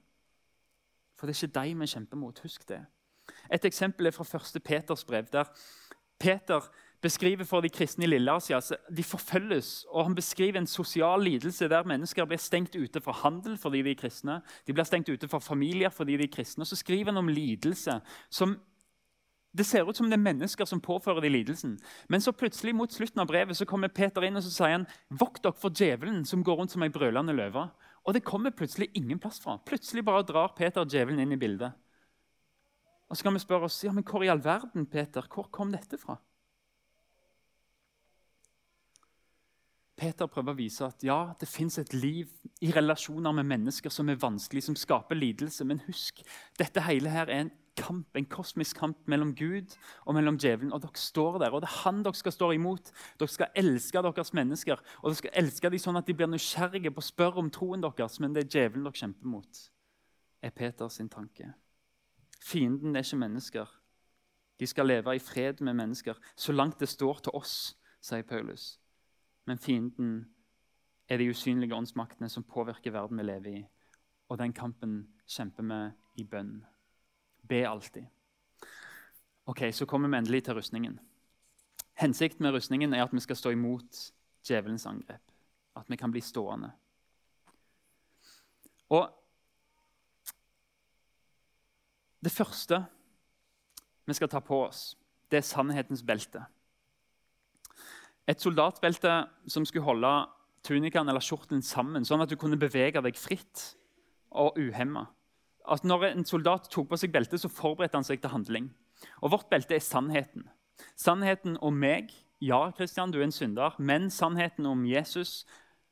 For 1.17 1.27
det 1.27 1.37
er 1.37 1.47
ikke 1.47 1.61
deg 1.61 1.79
vi 1.81 1.89
kjemper 1.95 2.21
mot. 2.21 2.43
Husk 2.45 2.69
det. 2.69 2.83
Et 3.53 3.65
eksempel 3.65 4.07
er 4.07 4.15
fra 4.15 4.27
1. 4.39 4.63
Peters 4.63 5.05
brev, 5.05 5.27
der 5.33 5.49
Peter 6.19 6.61
beskriver 7.03 7.45
for 7.45 7.61
de 7.61 7.69
kristne 7.69 8.05
i 8.05 8.09
Lilleasia 8.09 8.57
at 8.57 8.73
de 8.97 9.05
forfølges. 9.05 9.85
og 9.89 10.05
Han 10.05 10.15
beskriver 10.15 10.59
en 10.59 10.67
sosial 10.67 11.23
lidelse 11.23 11.69
der 11.69 11.85
mennesker 11.85 12.25
blir 12.25 12.41
stengt 12.41 12.77
ute 12.77 13.01
fra 13.01 13.13
handel 13.13 13.59
fordi 13.59 13.83
de 13.83 13.91
er 13.91 14.01
kristne. 14.01 14.41
De 14.67 14.73
blir 14.73 14.85
stengt 14.85 15.09
ute 15.09 15.29
fra 15.29 15.39
familier 15.39 15.89
fordi 15.89 16.17
de 16.17 16.25
er 16.25 16.33
kristne. 16.33 16.63
Og 16.63 16.67
Så 16.67 16.77
skriver 16.77 17.13
han 17.13 17.17
om 17.17 17.29
lidelse 17.29 18.01
som 18.31 18.57
det 19.57 19.65
ser 19.65 19.89
ut 19.89 19.97
som 19.97 20.11
det 20.11 20.19
er 20.19 20.25
mennesker 20.25 20.69
som 20.69 20.83
påfører 20.85 21.25
de 21.25 21.31
lidelsen. 21.33 21.77
Men 22.13 22.21
så 22.21 22.35
plutselig 22.37 22.75
mot 22.77 22.93
slutten 22.93 23.23
av 23.23 23.31
brevet 23.31 23.57
så 23.57 23.67
kommer 23.69 23.93
Peter 23.93 24.27
inn 24.27 24.37
og 24.37 24.45
så 24.45 24.53
sier 24.53 24.75
han, 24.75 24.87
vokt 25.09 25.43
dere 25.47 25.57
for 25.57 25.73
djevelen 25.73 26.25
som 26.29 26.45
går 26.45 26.61
rundt 26.61 26.75
som 26.75 26.85
ei 26.85 26.93
brølende 26.93 27.35
løve. 27.37 27.67
Og 28.07 28.15
det 28.15 28.25
kommer 28.27 28.55
plutselig 28.55 28.91
ingen 28.95 29.19
plass 29.23 29.41
fra. 29.43 29.57
Plutselig 29.67 30.05
bare 30.07 30.27
drar 30.29 30.53
Peter 30.59 30.85
djevelen 30.85 31.25
inn 31.25 31.35
i 31.35 31.41
bildet. 31.41 31.73
Og 33.09 33.17
så 33.17 33.27
kan 33.27 33.37
vi 33.37 33.43
spørre 33.43 33.71
oss 33.71 33.81
ja, 33.87 33.95
men 33.95 34.05
hvor 34.07 34.25
i 34.27 34.31
all 34.31 34.43
verden 34.45 34.87
Peter, 34.91 35.27
hvor 35.33 35.49
kom 35.55 35.73
dette 35.73 35.99
fra? 36.01 36.19
Peter 39.97 40.29
prøver 40.29 40.53
å 40.53 40.59
vise 40.59 40.85
at 40.85 41.05
ja, 41.07 41.33
det 41.41 41.49
fins 41.49 41.79
et 41.81 41.95
liv 41.97 42.29
i 42.61 42.69
relasjoner 42.75 43.33
med 43.39 43.49
mennesker 43.49 43.93
som 43.93 44.11
er 44.13 44.21
vanskelig, 44.21 44.67
som 44.67 44.77
skaper 44.77 45.17
lidelse. 45.17 45.65
Men 45.65 45.81
husk, 45.87 46.21
dette 46.61 46.85
hele 46.85 47.15
her 47.15 47.31
er 47.33 47.47
en 47.47 47.55
kamp, 47.77 48.17
en 48.17 48.27
kosmisk 48.31 48.79
kamp 48.81 48.99
mellom 49.11 49.35
Gud 49.37 49.77
og 50.05 50.15
mellom 50.17 50.39
djevelen. 50.39 50.73
Og 50.73 50.83
dere 50.83 51.01
står 51.01 51.39
der, 51.43 51.55
og 51.55 51.63
det 51.63 51.69
er 51.69 51.79
han 51.85 52.03
dere 52.05 52.19
skal 52.19 52.35
stå 52.35 52.51
imot. 52.57 52.93
Dere 53.21 53.33
skal 53.33 53.53
elske 53.55 54.03
deres 54.03 54.33
mennesker, 54.35 54.83
og 55.03 55.11
dere 55.11 55.21
skal 55.21 55.37
elske 55.43 55.71
dem 55.71 55.83
sånn 55.83 56.01
at 56.01 56.09
de 56.09 56.17
blir 56.17 56.31
nysgjerrige 56.31 56.93
på 56.95 57.05
å 57.05 57.09
spørre 57.09 57.43
om 57.43 57.51
troen 57.53 57.85
deres. 57.85 58.21
Men 58.21 58.35
det 58.35 58.47
er 58.47 58.53
djevelen 58.55 58.87
dere 58.89 59.01
kjemper 59.03 59.33
mot, 59.33 59.63
er 60.43 60.55
Peters 60.57 61.01
tanke. 61.13 61.53
Fienden 62.43 62.97
er 62.97 63.05
ikke 63.05 63.21
mennesker. 63.21 63.75
De 64.61 64.67
skal 64.67 64.89
leve 64.89 65.17
i 65.17 65.21
fred 65.21 65.61
med 65.61 65.77
mennesker 65.77 66.17
så 66.37 66.53
langt 66.53 66.81
det 66.81 66.89
står 66.89 67.21
til 67.27 67.37
oss, 67.37 67.77
sier 68.01 68.25
Paulus. 68.25 68.79
Men 69.47 69.59
fienden 69.59 70.27
er 71.09 71.19
de 71.19 71.29
usynlige 71.31 71.75
åndsmaktene 71.75 72.29
som 72.29 72.45
påvirker 72.45 72.95
verden 72.95 73.19
vi 73.19 73.27
lever 73.27 73.59
i. 73.61 73.67
Og 74.29 74.39
den 74.39 74.53
kampen 74.53 75.05
kjemper 75.29 75.63
vi 75.63 76.23
i 76.23 76.25
bønn. 76.25 76.65
Be 77.49 77.69
alltid. 77.69 78.07
Ok, 79.47 79.63
Så 79.73 79.87
kommer 79.87 80.09
vi 80.09 80.17
endelig 80.17 80.45
til 80.45 80.55
rustningen. 80.55 81.01
Hensikten 81.95 82.43
med 82.43 82.53
rustningen 82.53 82.95
er 82.95 83.05
at 83.05 83.13
vi 83.13 83.21
skal 83.21 83.37
stå 83.37 83.51
imot 83.51 84.13
djevelens 84.45 84.87
angrep. 84.87 85.23
At 85.77 85.89
vi 85.89 85.97
kan 85.97 86.11
bli 86.11 86.21
stående. 86.21 86.73
Og 88.89 89.11
det 92.25 92.33
første 92.33 92.85
vi 94.07 94.15
skal 94.15 94.29
ta 94.29 94.41
på 94.41 94.61
oss, 94.67 94.97
det 95.31 95.41
er 95.41 95.47
sannhetens 95.47 96.03
belte. 96.07 96.45
Et 98.27 98.41
soldatbelte 98.43 99.27
som 99.47 99.65
skulle 99.67 99.87
holde 99.87 100.13
tunikaen 100.67 101.09
eller 101.09 101.23
skjorten 101.23 101.63
sammen, 101.63 102.05
sånn 102.05 102.23
at 102.23 102.31
du 102.31 102.37
kunne 102.39 102.59
bevege 102.59 103.03
deg 103.03 103.19
fritt 103.19 103.77
og 104.31 104.59
uhemma. 104.59 105.07
Når 105.67 106.05
en 106.11 106.25
soldat 106.25 106.71
tok 106.71 106.91
på 106.91 106.99
seg 107.01 107.13
beltet, 107.13 107.41
så 107.43 107.51
forberedte 107.53 107.99
han 107.99 108.07
seg 108.07 108.23
til 108.23 108.33
handling. 108.33 108.71
Og 109.23 109.33
Vårt 109.35 109.51
belte 109.51 109.77
er 109.77 109.85
sannheten. 109.85 110.49
Sannheten 110.97 111.59
om 111.65 111.77
meg. 111.77 112.13
Ja, 112.41 112.71
Kristian, 112.77 113.13
du 113.13 113.21
er 113.21 113.27
en 113.29 113.35
synder. 113.35 113.77
Men 113.79 114.11
sannheten 114.11 114.67
om 114.67 114.85
Jesus, 114.87 115.45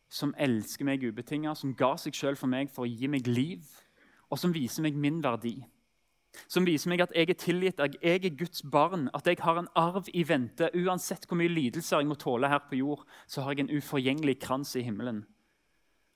som 0.09 0.35
elsker 0.39 0.87
meg 0.87 1.05
ubetinga, 1.05 1.55
som 1.55 1.75
ga 1.75 1.95
seg 2.01 2.15
sjøl 2.15 2.37
for 2.37 2.51
meg 2.51 2.71
for 2.73 2.85
å 2.85 2.91
gi 2.91 3.09
meg 3.11 3.27
liv, 3.27 3.65
og 4.31 4.41
som 4.41 4.55
viser 4.55 4.85
meg 4.85 4.99
min 4.99 5.23
verdi 5.25 5.59
som 6.49 6.67
viser 6.67 6.91
meg 6.91 7.03
at 7.05 7.15
jeg 7.15 7.31
er 7.31 7.39
tilgitt, 7.39 7.81
at 7.83 7.97
jeg 8.03 8.25
er 8.25 8.37
Guds 8.39 8.63
barn, 8.63 9.09
at 9.15 9.27
jeg 9.29 9.41
har 9.43 9.59
en 9.61 9.71
arv 9.79 10.09
i 10.15 10.25
vente. 10.27 10.71
Uansett 10.75 11.29
hvor 11.29 11.39
mye 11.41 11.53
lidelser 11.53 12.03
jeg 12.03 12.11
må 12.11 12.19
tåle 12.21 12.51
her 12.51 12.63
på 12.69 12.81
jord, 12.81 13.05
så 13.27 13.45
har 13.45 13.55
jeg 13.55 13.67
en 13.67 13.77
uforgjengelig 13.77 14.39
krans 14.43 14.75
i 14.77 14.85
himmelen. 14.87 15.25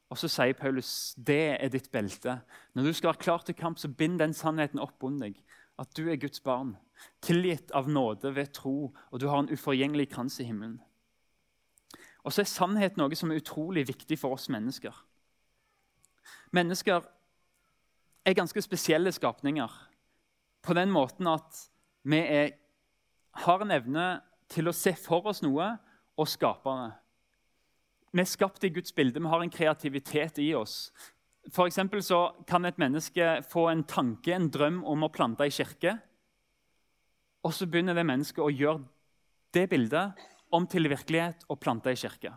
Og 0.08 0.16
så 0.16 0.30
sier 0.32 0.56
Paulus 0.56 1.14
det 1.16 1.58
er 1.58 1.70
ditt 1.72 1.90
belte. 1.92 2.38
Når 2.74 2.88
du 2.88 2.92
skal 2.96 3.12
være 3.12 3.24
klar 3.24 3.44
til 3.44 3.56
kamp, 3.58 3.78
så 3.78 3.90
bind 3.92 4.18
den 4.22 4.34
sannheten 4.34 4.80
opp 4.80 5.04
om 5.04 5.18
deg. 5.20 5.36
At 5.78 5.92
du 5.96 6.08
er 6.08 6.18
Guds 6.20 6.40
barn, 6.40 6.74
tilgitt 7.22 7.70
av 7.76 7.90
nåde 7.90 8.32
ved 8.34 8.54
tro, 8.56 8.90
og 9.10 9.20
du 9.20 9.28
har 9.28 9.44
en 9.44 9.52
uforgjengelig 9.52 10.08
krans 10.14 10.40
i 10.40 10.48
himmelen. 10.48 10.80
Og 12.24 12.34
så 12.34 12.42
er 12.42 12.50
sannhet 12.50 12.98
noe 12.98 13.16
som 13.16 13.30
er 13.30 13.40
utrolig 13.40 13.86
viktig 13.88 14.18
for 14.18 14.34
oss 14.36 14.48
mennesker. 14.52 14.96
Mennesker 16.56 17.04
er 18.24 18.36
ganske 18.36 18.62
spesielle 18.64 19.12
skapninger 19.12 19.76
på 20.64 20.74
den 20.76 20.90
måten 20.92 21.28
at 21.30 21.60
vi 22.08 22.18
er, 22.18 22.50
har 23.44 23.62
en 23.62 23.72
evne 23.72 24.08
til 24.50 24.68
å 24.68 24.76
se 24.76 24.92
for 24.98 25.28
oss 25.30 25.40
noe 25.44 25.70
og 26.18 26.28
skape 26.28 26.74
det. 26.80 26.90
Vi 28.12 28.20
er 28.22 28.28
skapt 28.28 28.64
i 28.64 28.72
Guds 28.72 28.92
bilde, 28.92 29.20
vi 29.20 29.28
har 29.28 29.42
en 29.42 29.52
kreativitet 29.52 30.38
i 30.38 30.54
oss. 30.54 30.92
For 31.52 31.68
så 32.00 32.20
kan 32.46 32.64
et 32.64 32.78
menneske 32.78 33.42
få 33.48 33.68
en 33.68 33.84
tanke, 33.84 34.34
en 34.34 34.50
drøm 34.50 34.84
om 34.84 35.04
å 35.04 35.12
plante 35.12 35.44
ei 35.44 35.50
kirke. 35.50 35.98
Og 37.44 37.54
så 37.54 37.66
begynner 37.66 37.94
det 37.94 38.06
mennesket 38.06 38.44
å 38.44 38.50
gjøre 38.52 38.84
det 39.54 39.68
bildet 39.70 40.12
om 40.52 40.66
til 40.66 40.88
virkelighet 40.88 41.44
og 41.48 41.60
plante 41.60 41.88
ei 41.90 41.96
kirke. 41.96 42.34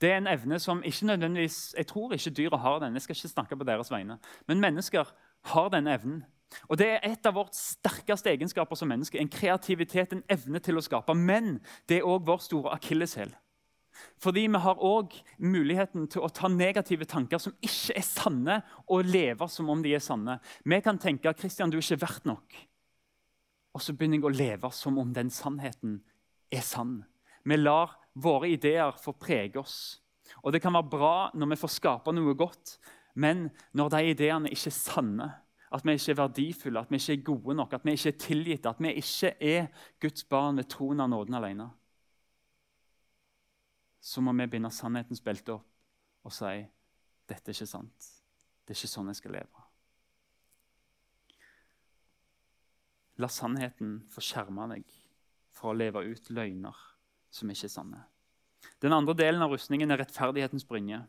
Det 0.00 0.12
er 0.12 0.20
en 0.20 0.30
evne 0.30 0.58
som 0.62 0.82
ikke 0.82 1.06
nødvendigvis, 1.06 1.74
Jeg 1.76 1.86
tror 1.86 2.12
ikke 2.12 2.30
dyra 2.30 2.56
har 2.56 2.80
den. 2.80 2.94
Jeg 2.94 3.02
skal 3.02 3.16
ikke 3.16 3.28
snakke 3.28 3.56
på 3.56 3.64
deres 3.64 3.90
vegne. 3.90 4.18
Men 4.46 4.60
mennesker 4.60 5.04
har 5.42 5.68
denne 5.68 5.94
evnen. 5.94 6.24
Og 6.68 6.78
Det 6.78 6.86
er 6.86 7.00
et 7.02 7.26
av 7.26 7.34
vårt 7.34 7.54
sterkeste 7.54 8.30
egenskaper 8.30 8.76
som 8.76 8.88
mennesker. 8.88 9.20
En 9.20 9.28
kreativitet, 9.28 10.12
en 10.12 10.22
evne 10.28 10.58
til 10.58 10.76
å 10.76 10.80
skape. 10.80 11.14
Men 11.14 11.60
det 11.88 11.98
er 11.98 12.06
òg 12.06 12.26
vår 12.26 12.38
store 12.38 12.70
akilleshæl. 12.70 13.34
Fordi 14.22 14.46
vi 14.46 14.60
har 14.62 14.82
òg 14.84 15.14
muligheten 15.38 16.08
til 16.10 16.24
å 16.24 16.30
ta 16.34 16.50
negative 16.50 17.06
tanker 17.08 17.40
som 17.42 17.54
ikke 17.64 17.96
er 17.98 18.06
sanne, 18.06 18.60
og 18.88 19.06
leve 19.06 19.48
som 19.50 19.70
om 19.70 19.82
de 19.84 19.94
er 19.96 20.02
sanne. 20.02 20.38
Vi 20.64 20.80
kan 20.84 20.98
tenke 20.98 21.34
Kristian, 21.38 21.70
du 21.70 21.78
er 21.78 21.84
ikke 21.84 22.02
verdt 22.06 22.28
nok. 22.28 22.58
Og 23.74 23.84
så 23.84 23.94
begynner 23.94 24.18
jeg 24.18 24.26
å 24.26 24.34
leve 24.34 24.70
som 24.74 24.98
om 24.98 25.12
den 25.14 25.30
sannheten 25.30 26.00
er 26.50 26.64
sann. 26.64 27.02
Vi 27.44 27.56
lar 27.56 27.94
våre 28.18 28.50
ideer 28.50 28.96
få 28.98 29.14
prege 29.14 29.60
oss. 29.60 30.00
Og 30.42 30.52
Det 30.52 30.60
kan 30.62 30.74
være 30.74 30.90
bra 30.90 31.30
når 31.34 31.54
vi 31.54 31.60
får 31.62 31.74
skape 31.78 32.12
noe 32.12 32.34
godt, 32.36 32.78
men 33.14 33.48
når 33.72 33.92
de 33.94 34.00
ideene 34.12 34.50
ikke 34.52 34.70
er 34.70 34.76
sanne, 34.76 35.28
at 35.72 35.84
vi 35.84 35.96
ikke 35.96 36.12
er 36.14 36.20
verdifulle, 36.22 36.80
at 36.80 36.90
vi 36.90 36.96
ikke 36.96 37.12
er 37.12 37.24
gode 37.24 37.56
nok, 37.56 37.74
at 37.74 37.84
vi 37.84 37.92
ikke 37.96 38.12
er 38.12 38.20
tilgitt, 38.20 38.66
at 38.66 38.80
vi 38.80 38.92
ikke 39.00 39.32
er 39.40 39.66
Guds 40.00 40.24
barn 40.24 40.56
ved 40.56 40.68
troen 40.72 41.00
av 41.00 41.10
nåden 41.12 41.36
alene. 41.36 41.68
Så 44.00 44.22
må 44.22 44.32
vi 44.38 44.46
binde 44.46 44.70
sannhetens 44.72 45.22
belte 45.24 45.56
opp 45.58 46.26
og 46.26 46.34
si 46.34 46.54
dette 47.28 47.50
er 47.50 47.56
ikke 47.56 47.68
sant. 47.68 48.12
Det 48.64 48.74
er 48.74 48.78
ikke 48.78 48.90
sånn 48.90 49.10
jeg 49.12 49.20
skal 49.20 49.34
leve. 49.38 49.64
La 53.18 53.28
sannheten 53.32 53.98
få 54.12 54.22
skjerme 54.22 54.68
deg 54.74 54.86
for 55.56 55.72
å 55.72 55.76
leve 55.76 56.04
ut 56.06 56.30
løgner 56.30 56.76
som 57.34 57.50
ikke 57.50 57.66
er 57.66 57.72
sanne. 57.72 58.02
Den 58.82 58.94
andre 58.94 59.14
delen 59.18 59.42
av 59.42 59.52
rustningen 59.52 59.90
er 59.90 60.00
rettferdighetens 60.02 60.66
brynje. 60.68 61.00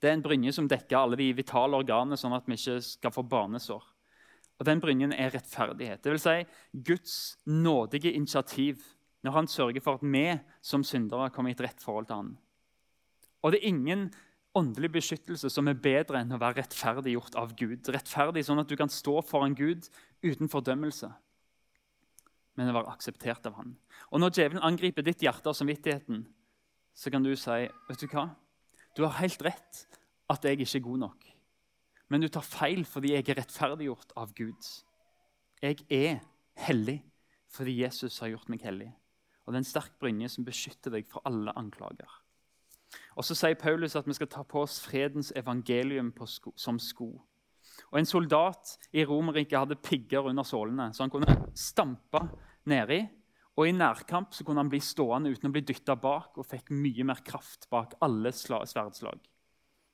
Det 0.00 0.10
er 0.10 0.16
en 0.16 0.24
brynje 0.24 0.52
som 0.54 0.68
dekker 0.70 0.98
alle 0.98 1.18
de 1.18 1.30
vitale 1.34 1.78
organene, 1.78 2.18
sånn 2.20 2.34
at 2.36 2.46
vi 2.46 2.58
ikke 2.58 2.78
skal 2.84 3.14
få 3.14 3.24
barnesår. 3.26 3.82
Og 4.56 4.64
Den 4.64 4.80
brynjen 4.80 5.12
er 5.12 5.32
rettferdighet. 5.34 6.06
Vil 6.06 6.20
si 6.20 6.36
Guds 6.86 7.36
nådige 7.44 8.12
initiativ 8.12 8.84
når 9.26 9.34
han 9.34 9.50
sørger 9.50 9.82
for 9.82 9.98
at 9.98 10.06
vi 10.06 10.28
som 10.62 10.84
syndere 10.86 11.32
kommer 11.34 11.50
i 11.50 11.56
et 11.56 11.64
rett 11.66 11.82
forhold 11.82 12.06
til 12.06 12.20
han. 12.20 12.32
Og 13.42 13.52
det 13.52 13.60
er 13.60 13.68
ingen 13.72 14.06
åndelig 14.56 14.92
beskyttelse 14.94 15.50
som 15.52 15.68
er 15.68 15.78
bedre 15.82 16.22
enn 16.22 16.32
å 16.32 16.40
være 16.40 16.62
rettferdiggjort 16.62 17.36
av 17.38 17.52
Gud. 17.58 17.90
Rettferdig 17.92 18.46
sånn 18.46 18.62
at 18.62 18.70
du 18.70 18.76
kan 18.78 18.92
stå 18.92 19.18
foran 19.26 19.56
Gud 19.58 19.88
uten 20.24 20.50
fordømmelse, 20.50 21.10
men 22.56 22.70
å 22.70 22.76
være 22.78 22.94
akseptert 22.94 23.46
av 23.50 23.58
han. 23.58 23.74
Og 24.10 24.22
Når 24.22 24.32
djevelen 24.38 24.64
angriper 24.64 25.04
ditt 25.04 25.24
hjerte 25.26 25.52
og 25.52 25.58
samvittigheten, 25.58 26.24
så 26.96 27.12
kan 27.12 27.26
du 27.26 27.34
si 27.36 27.66
vet 27.88 28.00
du 28.00 28.06
hva? 28.08 28.30
Du 28.96 29.04
har 29.04 29.18
helt 29.20 29.42
rett 29.44 29.82
at 30.32 30.46
jeg 30.46 30.62
ikke 30.62 30.78
er 30.78 30.86
god 30.86 31.02
nok. 31.04 31.26
Men 32.08 32.22
du 32.22 32.30
tar 32.32 32.46
feil 32.46 32.86
fordi 32.88 33.12
jeg 33.12 33.26
er 33.28 33.42
rettferdiggjort 33.42 34.14
av 34.16 34.32
Gud. 34.38 34.70
Jeg 35.60 35.82
er 35.92 36.22
hellig 36.64 37.02
fordi 37.52 37.76
Jesus 37.82 38.18
har 38.22 38.32
gjort 38.32 38.48
meg 38.52 38.64
hellig. 38.64 38.88
Og 39.46 39.52
det 39.52 39.60
er 39.60 39.62
en 39.62 39.68
sterk 39.70 39.94
brynje 40.02 40.28
som 40.32 40.44
beskytter 40.44 40.92
deg 40.92 41.06
fra 41.08 41.22
alle 41.28 41.54
anklager. 41.56 42.10
Og 43.16 43.24
Så 43.24 43.34
sier 43.34 43.54
Paulus 43.54 43.96
at 43.96 44.06
vi 44.06 44.14
skal 44.16 44.30
ta 44.30 44.42
på 44.42 44.62
oss 44.66 44.80
fredens 44.82 45.32
evangelium 45.36 46.12
sko, 46.26 46.52
som 46.56 46.78
sko. 46.78 47.12
Og 47.92 47.98
En 47.98 48.06
soldat 48.06 48.78
i 48.92 49.04
Romerriket 49.04 49.58
hadde 49.58 49.76
pigger 49.76 50.28
under 50.28 50.42
sålene, 50.42 50.92
så 50.92 51.04
han 51.04 51.10
kunne 51.10 51.50
stampe 51.54 52.22
nedi 52.66 53.06
og 53.56 53.68
I 53.68 53.72
nærkamp 53.72 54.34
så 54.36 54.44
kunne 54.44 54.60
han 54.60 54.70
bli 54.70 54.82
stående 54.84 55.32
uten 55.32 55.48
å 55.48 55.54
bli 55.54 55.62
dytta 55.64 55.96
bak 55.96 56.36
og 56.36 56.44
fikk 56.44 56.68
mye 56.76 57.06
mer 57.08 57.22
kraft 57.24 57.64
bak 57.72 57.94
alle 58.04 58.32
sverdslag. 58.36 59.22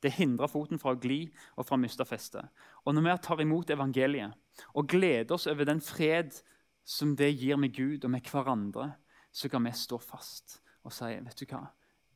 Det 0.03 0.11
hindra 0.17 0.49
foten 0.51 0.81
fra 0.83 0.97
å 0.97 0.99
gli 0.99 1.29
og 1.55 1.69
fra 1.69 1.79
å 1.79 1.83
miste 1.83 2.05
festet. 2.07 2.43
Og 2.83 2.97
når 2.97 3.07
vi 3.07 3.15
tar 3.23 3.43
imot 3.45 3.71
evangeliet 3.71 4.35
og 4.75 4.89
gleder 4.91 5.37
oss 5.37 5.47
over 5.47 5.69
den 5.69 5.81
fred 5.81 6.35
som 6.83 7.15
det 7.15 7.31
gir 7.37 7.61
med 7.61 7.77
Gud 7.77 8.03
og 8.03 8.11
med 8.11 8.27
hverandre, 8.27 8.89
så 9.33 9.49
kan 9.49 9.65
vi 9.65 9.73
stå 9.77 9.99
fast 9.99 10.61
og 10.83 10.93
si 10.95 11.09
vet 11.15 11.39
du 11.39 11.47
hva? 11.49 11.63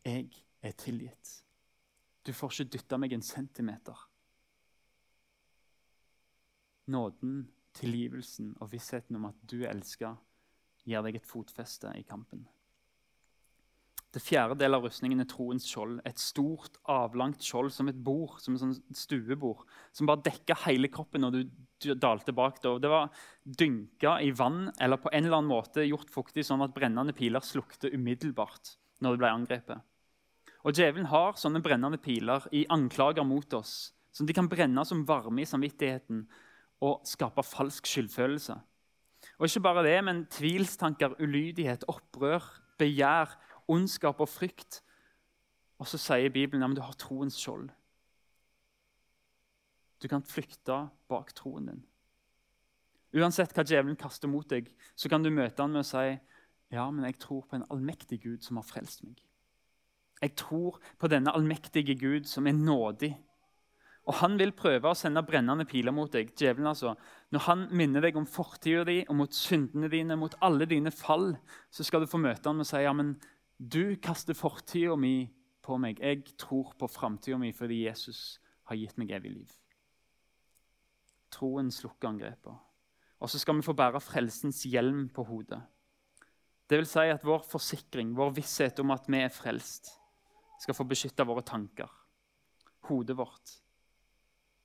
Jeg 0.07 0.29
er 0.62 0.74
tilgitt. 0.79 1.33
Du 2.26 2.33
får 2.35 2.52
ikke 2.52 2.72
dytta 2.76 2.98
meg 2.98 3.14
en 3.14 3.22
centimeter. 3.22 3.98
Nåden, 6.90 7.46
tilgivelsen 7.74 8.52
og 8.61 8.70
vissheten 8.72 9.18
om 9.18 9.29
at 9.31 9.38
du 9.42 9.61
elsker, 9.66 10.16
gir 10.87 11.02
deg 11.07 11.18
et 11.18 11.26
fotfeste 11.26 11.90
i 11.98 12.05
kampen. 12.07 12.46
Fjerde 14.22 14.57
del 14.61 14.76
av 14.76 14.85
rustningen 14.87 15.20
er 15.20 15.29
troens 15.29 15.66
skjold. 15.68 15.98
Et 16.09 16.20
stort, 16.20 16.79
avlangt 16.88 17.42
skjold 17.44 17.72
som 17.74 17.90
et 17.90 17.98
bord, 18.07 18.38
som 18.40 18.55
et 18.55 18.62
sånn 18.62 18.76
stuebord, 18.96 19.64
som 19.92 20.09
bare 20.09 20.24
dekka 20.24 20.57
hele 20.64 20.88
kroppen 20.92 21.24
når 21.24 21.35
du, 21.35 21.40
du 21.85 21.90
dalte 22.00 22.35
bak 22.37 22.62
det. 22.62 22.72
Det 22.85 22.92
var 22.92 23.11
dynka 23.44 24.16
i 24.24 24.31
vann 24.37 24.70
eller 24.81 25.00
på 25.02 25.12
en 25.12 25.24
eller 25.24 25.40
annen 25.40 25.52
måte 25.52 25.85
gjort 25.85 26.12
fuktig, 26.14 26.46
sånn 26.46 26.64
at 26.64 26.74
brennende 26.76 27.16
piler 27.16 27.44
slukte 27.44 27.92
umiddelbart 27.92 28.76
når 29.05 29.16
det 29.16 29.22
ble 29.22 29.33
angrepet. 29.35 29.85
Og 30.66 30.74
Djevelen 30.74 31.11
har 31.12 31.37
sånne 31.38 31.62
brennende 31.62 32.00
piler 32.02 32.46
i 32.57 32.64
anklager 32.72 33.26
mot 33.26 33.52
oss, 33.59 33.92
som 34.11 34.26
de 34.26 34.35
kan 34.35 34.48
brenne 34.50 34.83
som 34.88 35.05
varme 35.07 35.44
i 35.44 35.48
samvittigheten 35.48 36.24
og 36.87 37.05
skape 37.09 37.44
falsk 37.46 37.87
skyldfølelse. 37.88 38.57
Og 39.37 39.48
ikke 39.48 39.62
bare 39.64 39.85
det, 39.87 39.98
men 40.05 40.24
tvilstanker, 40.33 41.18
ulydighet, 41.20 41.85
opprør, 41.90 42.44
begjær 42.81 43.37
ondskap 43.72 44.20
og 44.22 44.31
frykt. 44.31 44.81
Og 45.81 45.88
så 45.90 46.00
sier 46.00 46.33
Bibelen 46.33 46.64
at 46.64 46.72
ja, 46.72 46.76
du 46.79 46.85
har 46.87 46.96
troens 47.00 47.37
skjold. 47.40 47.68
Du 50.02 50.09
kan 50.09 50.24
flykte 50.24 50.87
bak 51.09 51.33
troen 51.37 51.70
din. 51.70 51.85
Uansett 53.16 53.55
hva 53.57 53.64
djevelen 53.64 53.96
kaster 53.96 54.29
mot 54.29 54.48
deg, 54.50 54.68
så 54.96 55.09
kan 55.09 55.22
du 55.24 55.31
møte 55.33 55.62
han 55.62 55.72
med 55.72 55.85
å 55.85 55.88
si 55.88 56.18
ja, 56.74 56.88
men 56.90 57.07
jeg 57.07 57.20
tror 57.22 57.44
på 57.46 57.57
en 57.57 57.68
allmektig 57.70 58.18
Gud 58.24 58.42
som 58.44 58.59
har 58.59 58.66
frelst 58.66 59.05
meg. 59.07 59.20
Jeg 60.22 60.35
tror 60.40 60.81
på 60.98 61.09
denne 61.12 61.33
allmektige 61.37 61.94
Gud 61.98 62.26
som 62.29 62.48
er 62.48 62.57
nådig. 62.57 63.12
Og 64.07 64.14
Han 64.20 64.37
vil 64.38 64.52
prøve 64.55 64.90
å 64.90 64.96
sende 64.98 65.22
brennende 65.26 65.66
piler 65.66 65.94
mot 65.94 66.12
deg. 66.12 66.31
djevelen 66.38 66.70
altså. 66.70 66.94
Når 67.31 67.40
han 67.40 67.64
minner 67.74 68.00
deg 68.00 68.16
om 68.16 68.26
fortida 68.26 68.85
di 68.85 69.00
og 69.09 69.16
mot 69.16 69.35
syndene 69.35 69.88
dine, 69.90 70.16
mot 70.16 70.35
alle 70.40 70.66
dine 70.66 70.90
fall, 70.90 71.37
så 71.70 71.85
skal 71.85 72.00
du 72.00 72.07
få 72.07 72.20
møte 72.22 72.48
han 72.48 72.62
og 72.62 72.66
si 72.66 72.83
ja, 72.85 72.92
men 72.92 73.16
du 73.59 73.97
kaster 73.97 74.37
fortida 74.37 74.97
mi 74.97 75.29
på 75.64 75.79
meg. 75.81 76.01
Jeg 76.01 76.37
tror 76.38 76.75
på 76.79 76.88
framtida 76.90 77.38
mi 77.40 77.53
fordi 77.57 77.85
Jesus 77.87 78.38
har 78.69 78.77
gitt 78.77 78.99
meg 79.01 79.14
evig 79.16 79.33
liv. 79.33 79.55
Troen 81.33 81.71
slukker 81.73 82.11
angrepet. 82.11 82.55
Og 83.21 83.31
så 83.33 83.40
skal 83.40 83.57
vi 83.57 83.64
få 83.64 83.75
bære 83.77 84.01
frelsens 84.05 84.62
hjelm 84.69 85.09
på 85.09 85.25
hodet. 85.25 85.62
Det 86.69 86.81
vil 86.81 86.88
si 86.88 87.07
at 87.09 87.25
vår 87.25 87.45
forsikring, 87.47 88.12
vår 88.16 88.35
visshet 88.37 88.81
om 88.83 88.90
at 88.90 89.07
vi 89.09 89.23
er 89.23 89.33
frelst, 89.33 89.92
skal 90.61 90.75
få 90.75 90.85
beskytte 90.88 91.25
våre 91.27 91.45
tanker, 91.47 91.88
hodet 92.88 93.16
vårt. 93.16 93.61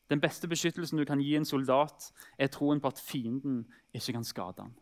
Den 0.09 0.19
beste 0.19 0.49
beskyttelsen 0.51 0.99
du 0.99 1.05
kan 1.05 1.21
gi 1.21 1.35
en 1.37 1.45
soldat, 1.47 2.09
er 2.37 2.51
troen 2.51 2.81
på 2.81 2.89
at 2.91 2.99
fienden 2.99 3.63
ikke 3.93 4.17
kan 4.17 4.25
skade 4.27 4.65
ham. 4.65 4.73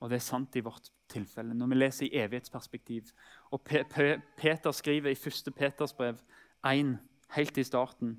Og 0.00 0.10
det 0.10 0.20
er 0.20 0.24
sant 0.24 0.56
i 0.56 0.64
vårt 0.64 0.90
tilfelle 1.12 1.54
når 1.54 1.70
vi 1.70 1.78
leser 1.78 2.06
i 2.06 2.22
evighetsperspektiv. 2.22 3.12
Og 3.52 3.64
Peter 3.64 4.72
skriver 4.72 5.12
i 5.12 5.18
1. 5.18 5.52
Peters 5.56 5.92
brev 5.96 6.20
1, 6.66 6.96
helt 7.36 7.58
i 7.58 7.64
starten, 7.64 8.16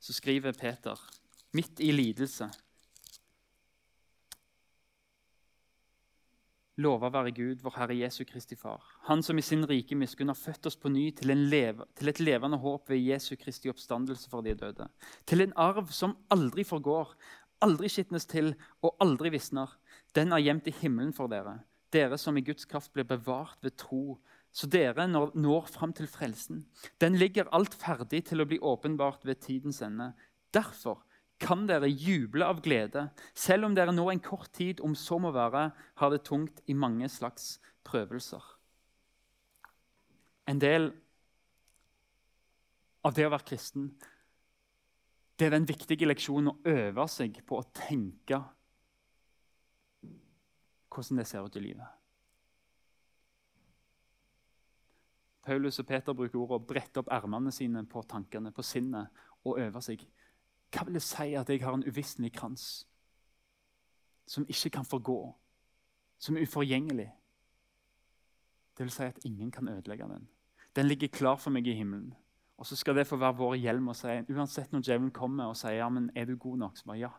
så 0.00 0.12
skriver 0.12 0.52
Peter 0.52 1.00
midt 1.56 1.80
i 1.80 1.90
lidelse 1.92 2.50
Lova 6.76 7.08
være 7.08 7.32
Gud, 7.32 7.62
vår 7.64 7.72
Herre 7.78 7.94
Jesu 7.96 8.26
Kristi 8.28 8.56
Far. 8.56 8.82
Han 9.08 9.22
som 9.24 9.38
i 9.40 9.44
sin 9.44 9.64
rike 9.64 9.96
miskunn 9.96 10.28
har 10.28 10.36
født 10.36 10.68
oss 10.68 10.76
på 10.76 10.90
ny 10.92 11.06
til, 11.16 11.32
leve, 11.32 11.86
til, 11.96 12.10
et 12.12 12.20
levende 12.20 12.58
håp 12.60 12.90
ved 12.92 13.00
Jesu 13.00 13.32
Kristi 13.40 13.70
oppstandelse 13.72 14.28
for 14.28 14.44
de 14.44 14.52
døde. 14.54 14.84
Til 15.24 15.40
en 15.40 15.54
arv 15.56 15.88
som 15.88 16.12
aldri 16.28 16.66
forgår, 16.68 17.14
aldri 17.64 17.88
skitnes 17.88 18.28
til 18.28 18.52
og 18.84 18.92
aldri 19.00 19.32
visner. 19.32 19.72
Den 20.16 20.32
er 20.32 20.40
gjemt 20.40 20.68
i 20.70 20.74
himmelen 20.80 21.12
for 21.16 21.28
dere, 21.28 21.58
dere 21.92 22.16
som 22.20 22.36
i 22.38 22.44
Guds 22.44 22.64
kraft 22.68 22.92
blir 22.94 23.06
bevart 23.08 23.60
ved 23.64 23.76
tro, 23.80 24.18
så 24.56 24.68
dere 24.72 25.04
når, 25.10 25.34
når 25.36 25.68
fram 25.68 25.92
til 25.92 26.08
frelsen. 26.08 26.64
Den 27.02 27.18
ligger 27.20 27.50
alt 27.54 27.76
ferdig 27.76 28.22
til 28.30 28.40
å 28.40 28.48
bli 28.48 28.56
åpenbart 28.56 29.26
ved 29.28 29.42
tidens 29.44 29.82
ende. 29.84 30.14
Derfor 30.56 31.02
kan 31.42 31.66
dere 31.68 31.90
juble 31.92 32.46
av 32.48 32.62
glede, 32.64 33.10
selv 33.36 33.68
om 33.68 33.76
dere 33.76 33.92
nå 33.92 34.08
en 34.08 34.22
kort 34.24 34.48
tid, 34.56 34.80
om 34.80 34.96
så 34.96 35.18
må 35.20 35.34
være, 35.36 35.68
har 36.00 36.12
det 36.12 36.24
tungt 36.24 36.62
i 36.64 36.76
mange 36.76 37.10
slags 37.12 37.58
prøvelser. 37.84 38.40
En 40.48 40.62
del 40.62 40.88
av 43.04 43.12
det 43.14 43.26
å 43.26 43.34
være 43.34 43.50
kristen 43.52 43.90
det 45.36 45.50
er 45.50 45.52
den 45.52 45.66
viktige 45.68 46.08
leksjonen 46.08 46.48
å 46.48 46.72
øve 46.72 47.04
seg 47.12 47.42
på 47.44 47.58
å 47.60 47.66
tenke 47.76 48.38
hvordan 50.96 51.20
det 51.20 51.28
ser 51.28 51.44
ut 51.44 51.56
i 51.56 51.62
livet. 51.62 51.86
Paulus 55.46 55.78
og 55.78 55.86
Peter 55.86 56.14
bruker 56.16 56.40
ordet 56.40 56.58
å 56.58 56.66
brette 56.72 57.00
opp 57.00 57.10
ermene 57.14 57.52
sine 57.54 57.84
på 57.86 58.02
tankene, 58.10 58.50
på 58.50 58.64
sinnet, 58.66 59.12
og 59.46 59.60
øve 59.62 59.82
seg. 59.84 60.02
Hva 60.74 60.82
vil 60.88 60.98
det 60.98 61.04
si 61.06 61.36
at 61.38 61.50
jeg 61.52 61.62
har 61.62 61.76
en 61.76 61.86
uvisselig 61.86 62.32
krans 62.34 62.64
som 64.26 64.46
ikke 64.50 64.72
kan 64.74 64.88
forgå, 64.88 65.20
som 66.18 66.36
er 66.36 66.48
uforgjengelig? 66.48 67.06
Det 68.74 68.88
vil 68.88 68.92
si 68.92 69.06
at 69.06 69.22
ingen 69.24 69.54
kan 69.54 69.70
ødelegge 69.70 70.10
den. 70.10 70.26
Den 70.76 70.90
ligger 70.90 71.14
klar 71.14 71.38
for 71.38 71.54
meg 71.54 71.68
i 71.70 71.78
himmelen. 71.78 72.10
Og 72.58 72.66
så 72.66 72.76
skal 72.76 72.96
det 72.96 73.06
få 73.06 73.16
være 73.20 73.38
vår 73.38 73.54
hjelm 73.60 73.92
og 73.92 73.96
si, 73.96 74.18
uansett 74.32 74.72
når 74.72 74.82
djevelen 74.82 75.14
kommer 75.14 75.52
og 75.52 75.56
sier 75.60 75.78
ja, 75.78 75.88
men 75.92 76.10
er 76.16 76.26
du 76.26 76.34
god 76.40 76.58
nok, 76.64 76.76
så 76.76 76.90
bare 76.90 77.02
ja. 77.04 77.12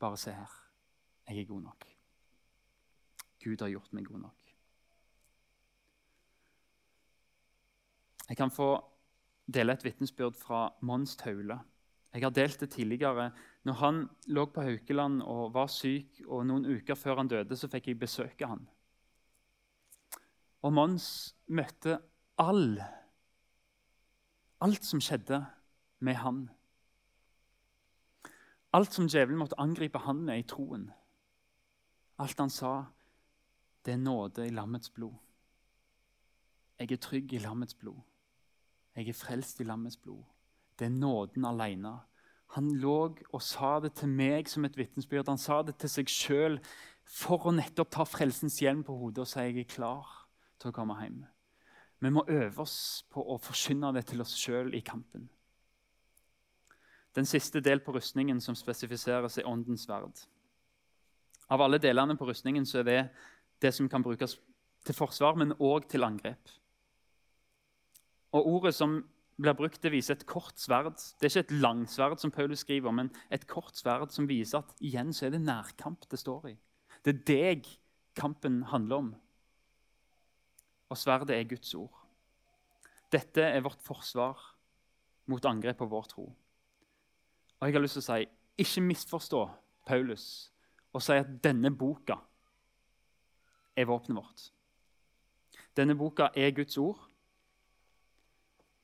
Bare 0.00 0.16
se 0.16 0.32
her. 0.32 0.60
Jeg 1.28 1.44
er 1.44 1.50
god 1.50 1.66
nok. 1.68 1.91
Gud 3.42 3.60
har 3.60 3.72
gjort 3.72 3.92
meg 3.92 4.06
god 4.08 4.24
nok. 4.28 4.54
Jeg 8.28 8.38
kan 8.38 8.52
få 8.54 8.70
dele 9.52 9.74
et 9.74 9.84
vitnesbyrd 9.84 10.38
fra 10.38 10.68
Mons 10.80 11.16
Taule. 11.20 11.58
Jeg 12.12 12.24
har 12.24 12.32
delt 12.32 12.60
det 12.60 12.70
tidligere. 12.70 13.30
Når 13.64 13.78
han 13.80 13.98
lå 14.26 14.46
på 14.46 14.62
Haukeland 14.62 15.22
og 15.22 15.54
var 15.54 15.68
syk, 15.72 16.22
og 16.26 16.46
noen 16.46 16.66
uker 16.68 16.96
før 16.98 17.22
han 17.22 17.28
døde, 17.28 17.56
så 17.56 17.68
fikk 17.72 17.88
jeg 17.88 18.00
besøke 18.00 18.48
han. 18.48 18.66
Og 20.62 20.72
Mons 20.72 21.06
møtte 21.50 21.98
all, 22.40 22.78
alt 24.62 24.84
som 24.86 25.00
skjedde 25.02 25.42
med 26.00 26.20
han. 26.22 26.44
Alt 28.72 28.94
som 28.94 29.08
djevelen 29.10 29.40
måtte 29.40 29.58
angripe 29.60 30.00
han 30.06 30.22
med 30.24 30.44
i 30.44 30.48
troen. 30.48 30.86
Alt 32.22 32.38
han 32.40 32.52
sa, 32.52 32.86
det 33.84 33.94
er 33.94 34.00
nåde 34.00 34.46
i 34.46 34.54
lammets 34.54 34.90
blod. 34.90 35.14
Jeg 36.78 36.92
er 36.92 37.02
trygg 37.02 37.32
i 37.32 37.42
lammets 37.42 37.74
blod. 37.74 38.00
Jeg 38.96 39.08
er 39.08 39.16
frelst 39.16 39.60
i 39.60 39.66
lammets 39.66 39.96
blod. 39.96 40.22
Det 40.78 40.86
er 40.86 40.94
nåden 40.94 41.44
alene. 41.44 41.92
Han 42.56 42.68
lå 42.76 43.16
og 43.32 43.42
sa 43.42 43.78
det 43.80 43.94
til 43.96 44.10
meg 44.12 44.48
som 44.50 44.64
et 44.66 44.76
vitnesbyrd. 44.76 45.28
Han 45.28 45.40
sa 45.40 45.62
det 45.62 45.78
til 45.80 45.90
seg 45.90 46.10
sjøl 46.12 46.58
for 47.08 47.48
å 47.48 47.54
nettopp 47.54 47.90
ta 47.94 48.04
frelsens 48.06 48.60
hjelm 48.62 48.82
på 48.86 48.96
hodet 48.98 49.24
og 49.24 49.30
si 49.30 49.46
jeg 49.46 49.62
er 49.62 49.70
klar 49.70 50.10
til 50.60 50.70
å 50.70 50.76
komme 50.76 50.98
hjem. 51.00 51.22
Vi 52.02 52.10
må 52.10 52.24
øve 52.28 52.64
oss 52.64 53.04
på 53.14 53.22
å 53.22 53.38
forkynne 53.38 53.92
det 53.94 54.04
til 54.10 54.20
oss 54.24 54.34
sjøl 54.36 54.74
i 54.74 54.82
kampen. 54.84 55.28
Den 57.14 57.28
siste 57.28 57.60
del 57.60 57.82
på 57.84 57.92
rustningen 57.94 58.40
som 58.40 58.56
spesifiseres, 58.56 59.38
er 59.38 59.48
åndens 59.48 59.84
verd. 59.88 60.24
Av 61.52 61.60
alle 61.60 61.78
delene 61.78 62.16
på 62.16 62.26
rustningen 62.28 62.66
så 62.66 62.80
er 62.80 62.88
det 62.88 63.00
det 63.62 63.72
som 63.74 63.88
kan 63.88 64.02
brukes 64.04 64.36
til 64.86 64.96
forsvar, 64.96 65.36
men 65.38 65.54
òg 65.60 65.86
til 65.90 66.04
angrep. 66.04 66.50
Og 68.32 68.48
Ordet 68.54 68.74
som 68.74 69.02
blir 69.40 69.56
brukt, 69.56 69.80
det 69.82 69.92
viser 69.92 70.16
et 70.16 70.26
kort 70.28 70.58
sverd. 70.60 70.96
Det 71.20 71.26
er 71.26 71.32
ikke 71.32 71.46
et 71.46 71.62
langsverd, 71.62 72.18
som 72.20 72.32
Paulus 72.32 72.64
skriver, 72.64 72.94
men 72.94 73.10
et 73.32 73.46
kort 73.50 73.76
sverd 73.78 74.12
som 74.14 74.28
viser 74.28 74.62
at 74.62 74.74
igjen 74.84 75.12
så 75.14 75.26
er 75.26 75.36
det 75.36 75.42
nærkamp 75.44 76.06
det 76.10 76.20
står 76.20 76.52
i. 76.52 76.56
Det 77.02 77.14
er 77.14 77.24
deg 77.28 77.68
kampen 78.18 78.62
handler 78.70 78.96
om. 78.96 79.10
Og 80.92 80.98
sverdet 80.98 81.36
er 81.36 81.48
Guds 81.48 81.74
ord. 81.74 81.94
Dette 83.12 83.44
er 83.44 83.64
vårt 83.64 83.80
forsvar 83.84 84.40
mot 85.28 85.44
angrep 85.44 85.78
på 85.80 85.88
vår 85.88 86.08
tro. 86.10 86.26
Og 87.60 87.68
jeg 87.68 87.76
har 87.76 87.84
lyst 87.84 87.98
til 88.00 88.04
å 88.04 88.08
si, 88.10 88.30
Ikke 88.58 88.82
misforstå 88.84 89.38
Paulus 89.86 90.52
og 90.92 91.00
si 91.00 91.14
at 91.16 91.30
denne 91.44 91.70
boka 91.72 92.18
er 93.76 93.88
våpenet 93.88 94.18
vårt. 94.18 94.44
Denne 95.76 95.96
boka 95.96 96.30
er 96.36 96.52
Guds 96.56 96.76
ord. 96.80 97.00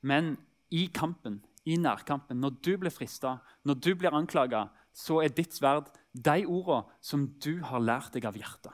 Men 0.00 0.36
i 0.70 0.86
kampen, 0.94 1.40
i 1.68 1.76
nærkampen, 1.76 2.40
når 2.40 2.58
du 2.64 2.74
blir 2.80 2.94
frista, 2.94 3.38
når 3.64 3.80
du 3.84 3.94
blir 3.98 4.14
anklaga, 4.14 4.68
så 4.94 5.20
er 5.22 5.34
ditt 5.34 5.54
sverd 5.54 5.90
de 6.12 6.44
ordene 6.46 6.98
som 7.04 7.26
du 7.42 7.58
har 7.66 7.82
lært 7.82 8.14
deg 8.16 8.26
av 8.28 8.38
hjertet. 8.38 8.72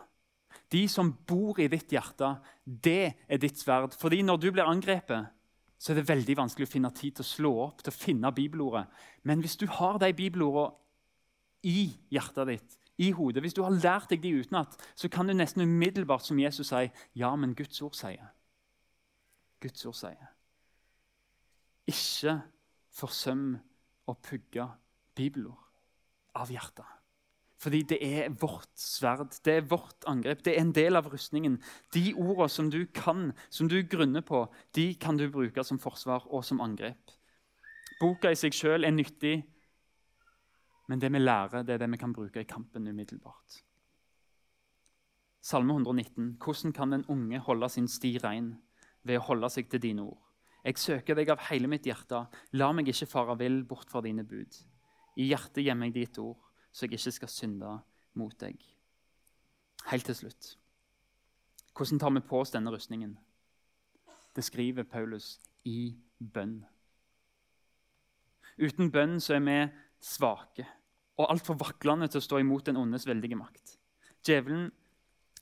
De 0.72 0.86
som 0.90 1.10
bor 1.28 1.58
i 1.60 1.68
ditt 1.70 1.92
hjerte, 1.92 2.30
det 2.64 3.14
er 3.28 3.40
ditt 3.40 3.60
sverd. 3.60 3.94
Fordi 3.98 4.22
når 4.24 4.40
du 4.42 4.48
blir 4.54 4.66
angrepet, 4.66 5.28
så 5.78 5.92
er 5.92 6.00
det 6.00 6.08
veldig 6.08 6.38
vanskelig 6.38 6.66
å 6.66 6.72
finne 6.72 6.90
tid 6.96 7.18
til 7.18 7.24
å 7.24 7.28
slå 7.28 7.52
opp, 7.66 7.82
til 7.84 7.92
å 7.92 7.98
finne 7.98 8.32
bibelordet. 8.34 8.86
Men 9.28 9.42
hvis 9.44 9.58
du 9.60 9.66
har 9.68 9.98
de 10.00 10.10
bibelordene 10.16 10.72
i 11.68 11.90
hjertet 12.12 12.50
ditt, 12.50 12.78
i 12.98 13.10
hodet, 13.10 13.42
hvis 13.42 13.56
du 13.56 13.62
har 13.64 13.74
lært 13.74 14.10
deg 14.12 14.22
de 14.22 14.34
utenat, 14.38 14.76
så 14.94 15.10
kan 15.10 15.26
du 15.26 15.34
nesten 15.34 15.64
umiddelbart 15.66 16.26
som 16.26 16.38
Jesus 16.38 16.70
sier, 16.70 16.92
ja, 17.18 17.32
men 17.36 17.56
Guds 17.58 17.82
ord 17.82 17.96
sier. 17.98 18.30
Guds 19.62 19.84
ord 19.88 19.98
sier. 19.98 20.34
Ikke 21.90 22.38
forsøm 22.94 23.54
å 24.06 24.14
pugge 24.22 24.68
bibelord 25.16 25.58
av 26.38 26.52
hjertet. 26.52 26.86
Fordi 27.64 27.80
det 27.88 27.98
er 28.04 28.32
vårt 28.40 28.72
sverd, 28.76 29.32
det 29.46 29.52
er 29.56 29.68
vårt 29.70 30.04
angrep, 30.10 30.42
det 30.44 30.52
er 30.52 30.60
en 30.60 30.74
del 30.76 30.98
av 30.98 31.06
rustningen. 31.08 31.56
De 31.96 32.10
ordene 32.12 32.50
som 32.52 32.68
du 32.70 32.82
kan, 32.92 33.30
som 33.48 33.70
du 33.70 33.78
grunner 33.88 34.24
på, 34.26 34.44
de 34.76 34.90
kan 35.00 35.16
du 35.16 35.30
bruke 35.32 35.64
som 35.64 35.80
forsvar 35.80 36.26
og 36.28 36.44
som 36.44 36.60
angrep. 36.60 37.14
Boka 38.02 38.34
i 38.34 38.36
seg 38.36 38.52
sjøl 38.52 38.84
er 38.84 38.92
nyttig, 38.92 39.38
men 40.88 41.00
det 41.00 41.12
vi 41.12 41.20
lærer, 41.22 41.62
det 41.64 41.74
er 41.74 41.84
det 41.84 41.90
vi 41.92 42.00
kan 42.00 42.12
bruke 42.12 42.42
i 42.42 42.48
kampen 42.48 42.88
umiddelbart. 42.88 43.62
Salme 45.44 45.72
119. 45.72 46.36
Hvordan 46.40 46.72
kan 46.72 46.92
den 46.92 47.04
unge 47.08 47.38
holde 47.38 47.68
sin 47.68 47.88
sti 47.88 48.18
rein 48.24 48.54
ved 49.02 49.18
å 49.20 49.26
holde 49.26 49.50
seg 49.52 49.68
til 49.68 49.82
dine 49.82 50.06
ord? 50.06 50.20
Jeg 50.64 50.80
søker 50.80 51.16
deg 51.16 51.28
av 51.28 51.42
hele 51.50 51.68
mitt 51.68 51.84
hjerte. 51.84 52.22
La 52.56 52.70
meg 52.72 52.88
ikke 52.88 53.08
fare 53.08 53.36
vill 53.36 53.62
bort 53.68 53.90
fra 53.92 54.00
dine 54.04 54.24
bud. 54.24 54.56
I 55.20 55.28
hjertet 55.28 55.64
gjemmer 55.66 55.90
jeg 55.90 55.96
ditt 55.98 56.18
ord, 56.18 56.38
så 56.72 56.86
jeg 56.86 56.96
ikke 56.96 57.12
skal 57.18 57.32
synde 57.32 57.74
mot 58.16 58.36
deg. 58.40 58.56
Helt 59.90 60.08
til 60.08 60.16
slutt. 60.16 60.54
Hvordan 61.76 62.00
tar 62.00 62.14
vi 62.16 62.24
på 62.24 62.40
oss 62.40 62.54
denne 62.54 62.72
rustningen? 62.72 63.18
Det 64.34 64.44
skriver 64.44 64.88
Paulus 64.88 65.38
i 65.68 65.94
bønn. 66.18 66.62
Uten 68.56 68.90
bønn 68.94 69.18
så 69.20 69.36
er 69.36 69.44
vi 69.44 69.58
svake 70.04 70.66
og 71.14 71.30
altfor 71.30 71.56
vaklende 71.60 72.08
til 72.10 72.20
å 72.20 72.26
stå 72.26 72.40
imot 72.42 72.66
den 72.68 72.78
ondes 72.80 73.06
veldige 73.08 73.38
makt. 73.38 73.76
Djevelen 74.24 74.68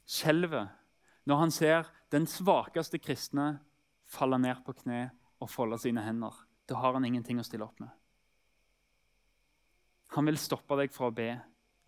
skjelver 0.09 0.69
når 1.29 1.41
han 1.41 1.55
ser 1.55 1.91
den 2.13 2.27
svakeste 2.29 3.01
kristne 3.01 3.57
falle 4.13 4.39
ned 4.43 4.61
på 4.67 4.75
kne 4.83 5.07
og 5.43 5.51
folde 5.51 5.79
sine 5.81 6.05
hender. 6.05 6.35
Da 6.69 6.79
har 6.83 6.95
han 6.97 7.07
ingenting 7.09 7.41
å 7.41 7.47
stille 7.47 7.67
opp 7.67 7.81
med. 7.83 7.91
Han 10.13 10.29
vil 10.29 10.39
stoppe 10.39 10.77
deg 10.77 10.93
fra 10.93 11.09
å 11.09 11.15
be, 11.15 11.31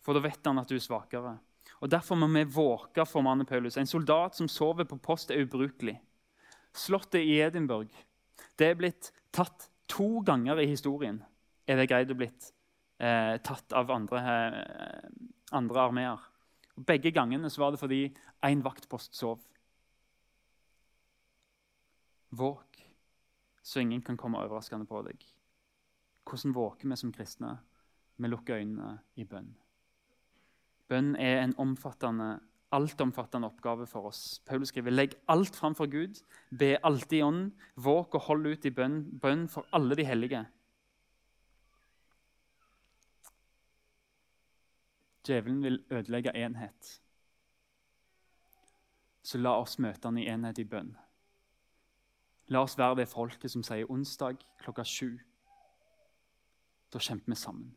for 0.00 0.16
da 0.16 0.22
vet 0.24 0.46
han 0.48 0.62
at 0.62 0.70
du 0.70 0.78
er 0.78 0.82
svakere. 0.82 1.34
Og 1.84 1.90
Derfor 1.92 2.16
må 2.16 2.30
vi 2.32 2.46
våke, 2.48 3.04
formaner 3.04 3.44
Paulus. 3.44 3.76
En 3.76 3.88
soldat 3.88 4.36
som 4.38 4.48
sover 4.48 4.88
på 4.88 4.96
post, 4.96 5.30
er 5.30 5.44
ubrukelig. 5.44 5.98
Slottet 6.72 7.20
i 7.20 7.36
Edinburgh 7.44 7.92
det 8.58 8.70
er 8.70 8.78
blitt 8.78 9.10
tatt 9.34 9.68
to 9.90 10.22
ganger 10.26 10.62
i 10.62 10.68
historien. 10.70 11.20
Er 11.68 11.80
det 11.80 11.90
greid 11.90 12.12
å 12.12 12.16
blitt 12.18 12.52
eh, 12.98 13.36
tatt 13.42 13.72
av 13.72 13.90
andre, 13.90 14.20
eh, 14.20 15.08
andre 15.52 15.80
armeer. 15.80 16.30
Begge 16.76 17.12
gangene 17.14 17.50
var 17.58 17.70
det 17.70 17.80
fordi 17.80 18.00
én 18.42 18.62
vaktpost 18.62 19.14
sov. 19.14 19.40
Våk, 22.34 22.82
så 23.62 23.80
ingen 23.80 24.02
kan 24.02 24.16
komme 24.16 24.40
overraskende 24.42 24.86
på 24.86 25.02
deg. 25.06 25.22
Hvordan 26.24 26.54
våker 26.54 26.88
vi 26.88 26.96
som 26.96 27.12
kristne? 27.12 27.58
Vi 28.16 28.28
lukker 28.28 28.58
øynene 28.58 28.98
i 29.16 29.24
bønn. 29.24 29.54
Bønn 30.88 31.14
er 31.16 31.42
en 31.42 31.54
omfattende, 31.58 32.40
altomfattende 32.74 33.48
oppgave 33.48 33.86
for 33.86 34.10
oss. 34.10 34.40
Paulus 34.46 34.72
skriver 34.72 34.92
legg 34.92 35.14
alt 35.30 35.56
fram 35.56 35.74
for 35.74 35.86
Gud, 35.86 36.20
be 36.50 36.74
alltid 36.82 37.18
i 37.18 37.22
ånd, 37.22 37.52
våk 37.76 38.14
og 38.18 38.26
hold 38.28 38.46
ut 38.46 38.66
i 38.66 38.74
bønn, 38.74 39.04
bønn 39.22 39.46
for 39.48 39.66
alle 39.72 39.96
de 39.98 40.06
hellige. 40.06 40.44
Djevelen 45.24 45.62
vil 45.62 45.84
ødelegge 45.90 46.34
enhet. 46.36 47.00
Så 49.22 49.38
la 49.38 49.54
oss 49.56 49.78
møte 49.78 50.08
han 50.08 50.18
i 50.20 50.26
enhet 50.28 50.58
i 50.60 50.66
bønn. 50.68 50.92
La 52.52 52.60
oss 52.60 52.76
være 52.78 53.00
det 53.00 53.08
folket 53.08 53.50
som 53.50 53.64
sier 53.64 53.88
onsdag 53.90 54.42
klokka 54.60 54.84
sju. 54.84 55.16
Da 56.92 57.00
kjemper 57.00 57.32
vi 57.32 57.38
sammen 57.40 57.72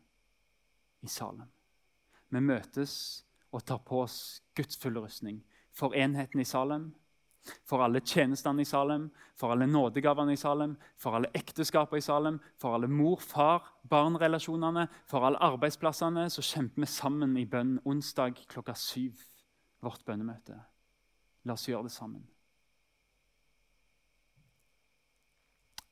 i 1.01 1.07
Salem. 1.07 1.47
Vi 2.29 2.41
møtes 2.43 2.93
og 3.55 3.63
tar 3.63 3.79
på 3.87 4.01
oss 4.03 4.41
Guds 4.55 4.75
fulle 4.77 4.99
rustning 4.99 5.39
for 5.71 5.95
enheten 5.95 6.43
i 6.43 6.45
Salem 6.45 6.89
for 7.67 7.83
alle 7.83 7.99
tjenestene 8.01 8.61
i 8.61 8.65
Salem, 8.67 9.11
for 9.35 9.51
alle 9.53 9.67
nådegavene 9.67 10.33
i 10.33 10.39
Salem, 10.39 10.77
for 10.97 11.15
alle 11.17 11.31
ekteskapene 11.37 11.97
i 12.01 12.05
Salem, 12.05 12.39
for 12.59 12.73
alle 12.75 12.87
mor-far-barn-relasjonene, 12.91 14.87
for 15.07 15.25
alle 15.27 15.41
arbeidsplassene, 15.49 16.29
så 16.29 16.41
kjemper 16.41 16.81
vi 16.83 16.87
sammen 16.91 17.37
i 17.37 17.45
bønn 17.49 17.79
onsdag 17.85 18.33
klokka 18.47 18.73
syv. 18.77 19.13
Vårt 19.83 20.05
bønnemøte. 20.05 20.57
La 21.45 21.53
oss 21.53 21.67
gjøre 21.69 21.83
det 21.85 21.93
sammen. 21.93 22.23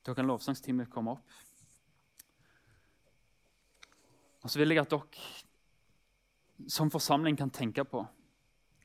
Da 0.06 0.14
kan 0.14 0.26
lovsangsteamet 0.26 0.90
komme 0.90 1.16
opp. 1.16 1.30
Og 4.44 4.50
så 4.50 4.60
vil 4.60 4.70
jeg 4.70 4.84
at 4.84 4.92
dere 4.92 6.70
som 6.70 6.90
forsamling 6.90 7.36
kan 7.38 7.50
tenke 7.52 7.84
på 7.84 8.04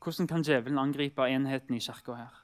hvordan 0.01 0.27
kan 0.27 0.41
djevelen 0.41 0.79
angripe 0.81 1.27
enheten 1.29 1.75
i 1.77 1.79
kirka 1.79 2.15
her? 2.17 2.40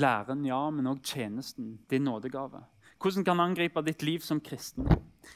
Læren, 0.00 0.46
ja, 0.48 0.70
men 0.72 0.88
òg 0.88 1.02
tjenesten, 1.04 1.74
din 1.90 2.06
nådegave. 2.08 2.62
Hvordan 3.02 3.24
kan 3.24 3.40
angripe 3.40 3.82
ditt 3.84 4.02
liv 4.02 4.22
som 4.24 4.40
kristen? 4.40 4.86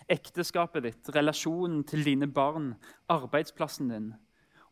Ekteskapet 0.08 0.82
ditt, 0.82 1.10
relasjonen 1.12 1.82
til 1.84 2.04
dine 2.04 2.26
barn, 2.26 2.74
arbeidsplassen 3.08 3.90
din. 3.90 4.14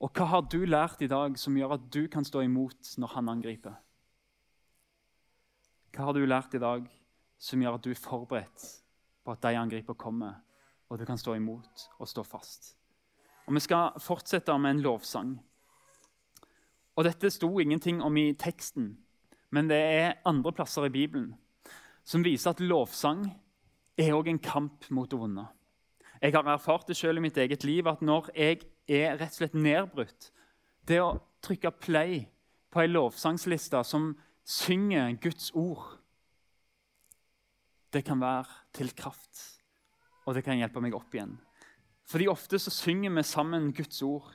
Og 0.00 0.10
hva 0.16 0.28
har 0.30 0.46
du 0.48 0.64
lært 0.64 1.02
i 1.04 1.10
dag 1.10 1.36
som 1.38 1.56
gjør 1.56 1.76
at 1.76 1.84
du 1.92 2.06
kan 2.08 2.24
stå 2.24 2.46
imot 2.46 2.94
når 2.96 3.12
han 3.12 3.28
angriper? 3.28 3.76
Hva 5.94 6.08
har 6.08 6.16
du 6.16 6.24
lært 6.24 6.56
i 6.56 6.62
dag 6.62 6.88
som 7.38 7.60
gjør 7.60 7.76
at 7.76 7.84
du 7.84 7.92
er 7.92 8.00
forberedt 8.00 8.66
på 9.24 9.36
at 9.36 9.44
de 9.44 9.54
angriper 9.58 9.94
kommer, 9.94 10.40
og 10.88 10.98
du 10.98 11.04
kan 11.04 11.20
stå 11.20 11.36
imot 11.36 11.88
og 11.98 12.08
stå 12.08 12.24
fast? 12.24 12.76
Og 13.46 13.54
Vi 13.54 13.60
skal 13.60 14.00
fortsette 14.00 14.58
med 14.58 14.70
en 14.70 14.82
lovsang. 14.82 15.38
Og 16.96 17.04
Dette 17.04 17.30
sto 17.30 17.58
ingenting 17.60 18.02
om 18.02 18.16
i 18.16 18.32
teksten, 18.32 19.03
men 19.54 19.70
det 19.70 19.78
er 19.78 20.16
andre 20.26 20.52
plasser 20.54 20.88
i 20.88 20.94
Bibelen 20.94 21.32
som 22.04 22.24
viser 22.24 22.52
at 22.52 22.60
lovsang 22.60 23.24
er 23.96 24.12
òg 24.12 24.28
en 24.28 24.42
kamp 24.42 24.88
mot 24.92 25.08
det 25.08 25.18
vonde. 25.18 25.44
Jeg 26.20 26.34
har 26.34 26.48
erfart 26.48 26.88
det 26.88 26.96
selv 26.98 27.20
i 27.20 27.24
mitt 27.24 27.38
eget 27.40 27.64
liv 27.64 27.86
at 27.88 28.02
når 28.04 28.30
jeg 28.34 28.64
er 28.88 29.16
rett 29.20 29.32
og 29.32 29.38
slett 29.38 29.56
nedbrutt 29.56 30.30
Det 30.84 30.98
å 31.00 31.16
trykke 31.40 31.70
play 31.80 32.26
på 32.68 32.82
ei 32.82 32.90
lovsangsliste 32.90 33.80
som 33.88 34.10
synger 34.44 35.14
Guds 35.22 35.48
ord, 35.56 35.94
det 37.94 38.02
kan 38.04 38.20
være 38.20 38.50
til 38.76 38.90
kraft, 38.92 39.40
og 40.26 40.34
det 40.36 40.42
kan 40.44 40.58
hjelpe 40.58 40.82
meg 40.84 40.96
opp 40.98 41.14
igjen. 41.14 41.38
Fordi 42.04 42.28
ofte 42.28 42.60
så 42.60 42.72
synger 42.74 43.14
vi 43.16 43.24
sammen 43.24 43.70
Guds 43.72 44.02
ord. 44.04 44.34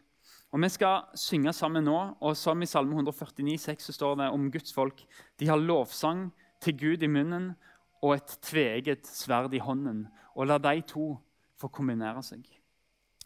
Og 0.52 0.62
Vi 0.62 0.70
skal 0.70 1.02
synge 1.16 1.54
sammen 1.54 1.84
nå. 1.84 2.16
og 2.20 2.38
Som 2.38 2.62
i 2.62 2.66
Salme 2.66 2.92
149, 2.92 3.58
6, 3.58 3.84
så 3.84 3.94
står 3.94 4.16
det 4.16 4.30
om 4.30 4.52
Guds 4.52 4.74
folk. 4.74 5.06
De 5.40 5.48
har 5.48 5.58
lovsang 5.58 6.32
til 6.62 6.78
Gud 6.78 7.04
i 7.04 7.08
munnen 7.08 7.56
og 8.02 8.16
et 8.16 8.38
tveget 8.42 9.08
sverd 9.08 9.54
i 9.54 9.60
hånden. 9.60 10.08
Og 10.36 10.48
la 10.48 10.58
de 10.58 10.82
to 10.82 11.18
få 11.60 11.68
kombinere 11.68 12.24
seg. 12.24 12.48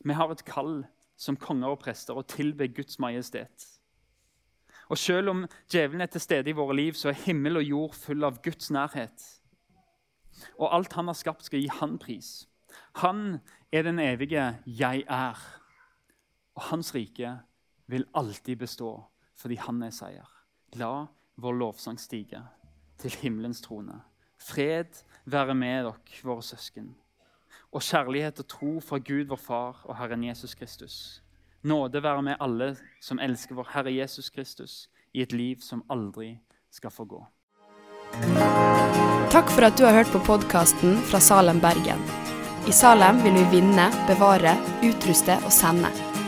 Vi 0.04 0.14
har 0.14 0.32
et 0.32 0.46
kall 0.46 0.84
som 1.16 1.38
konger 1.38 1.72
og 1.72 1.80
prester 1.80 2.18
å 2.18 2.26
tilbe 2.28 2.68
Guds 2.68 3.00
majestet. 3.00 3.70
Og 4.90 4.98
Selv 4.98 5.30
om 5.30 5.46
djevelen 5.72 6.02
er 6.02 6.12
til 6.12 6.22
stede 6.22 6.50
i 6.50 6.58
våre 6.58 6.76
liv, 6.76 6.94
så 6.94 7.10
er 7.10 7.24
himmel 7.24 7.58
og 7.58 7.64
jord 7.64 7.96
full 7.96 8.24
av 8.24 8.42
Guds 8.44 8.72
nærhet. 8.72 9.24
Og 10.60 10.74
alt 10.76 10.94
han 10.94 11.08
har 11.08 11.16
skapt, 11.16 11.46
skal 11.46 11.62
gi 11.62 11.70
han 11.80 11.98
pris. 11.98 12.48
Han 13.00 13.40
er 13.72 13.82
den 13.84 14.00
evige 14.00 14.60
'jeg 14.68 15.06
er'. 15.08 15.63
Og 16.56 16.70
hans 16.70 16.94
rike 16.96 17.38
vil 17.90 18.06
alltid 18.14 18.58
bestå 18.58 18.96
fordi 19.40 19.58
han 19.60 19.82
er 19.84 19.94
seier. 19.94 20.30
La 20.78 21.06
vår 21.42 21.58
lovsang 21.58 21.98
stige 22.00 22.42
til 23.02 23.16
himmelens 23.24 23.62
trone. 23.66 24.00
Fred 24.38 25.04
være 25.26 25.56
med 25.56 25.88
dere, 25.88 26.22
våre 26.24 26.44
søsken. 26.46 26.94
Og 27.74 27.82
kjærlighet 27.82 28.40
og 28.44 28.48
tro 28.48 28.74
fra 28.86 29.00
Gud 29.02 29.26
vår 29.32 29.42
Far 29.42 29.84
og 29.88 29.98
Herren 29.98 30.24
Jesus 30.24 30.54
Kristus. 30.54 31.22
Nåde 31.64 32.04
være 32.04 32.22
med 32.22 32.42
alle 32.44 32.76
som 33.02 33.20
elsker 33.20 33.56
vår 33.56 33.72
Herre 33.74 33.96
Jesus 33.96 34.30
Kristus 34.30 34.90
i 35.14 35.24
et 35.24 35.34
liv 35.34 35.62
som 35.62 35.84
aldri 35.90 36.36
skal 36.72 36.92
få 36.92 37.06
gå. 37.06 37.24
Takk 39.34 39.50
for 39.50 39.66
at 39.66 39.78
du 39.80 39.88
har 39.88 39.98
hørt 39.98 40.14
på 40.14 40.22
podkasten 40.28 41.00
fra 41.10 41.20
Salem, 41.24 41.62
Bergen. 41.64 42.02
I 42.70 42.72
Salem 42.72 43.24
vil 43.26 43.40
vi 43.42 43.50
vinne, 43.58 43.90
bevare, 44.08 44.54
utruste 44.86 45.40
og 45.42 45.52
sende 45.52 46.13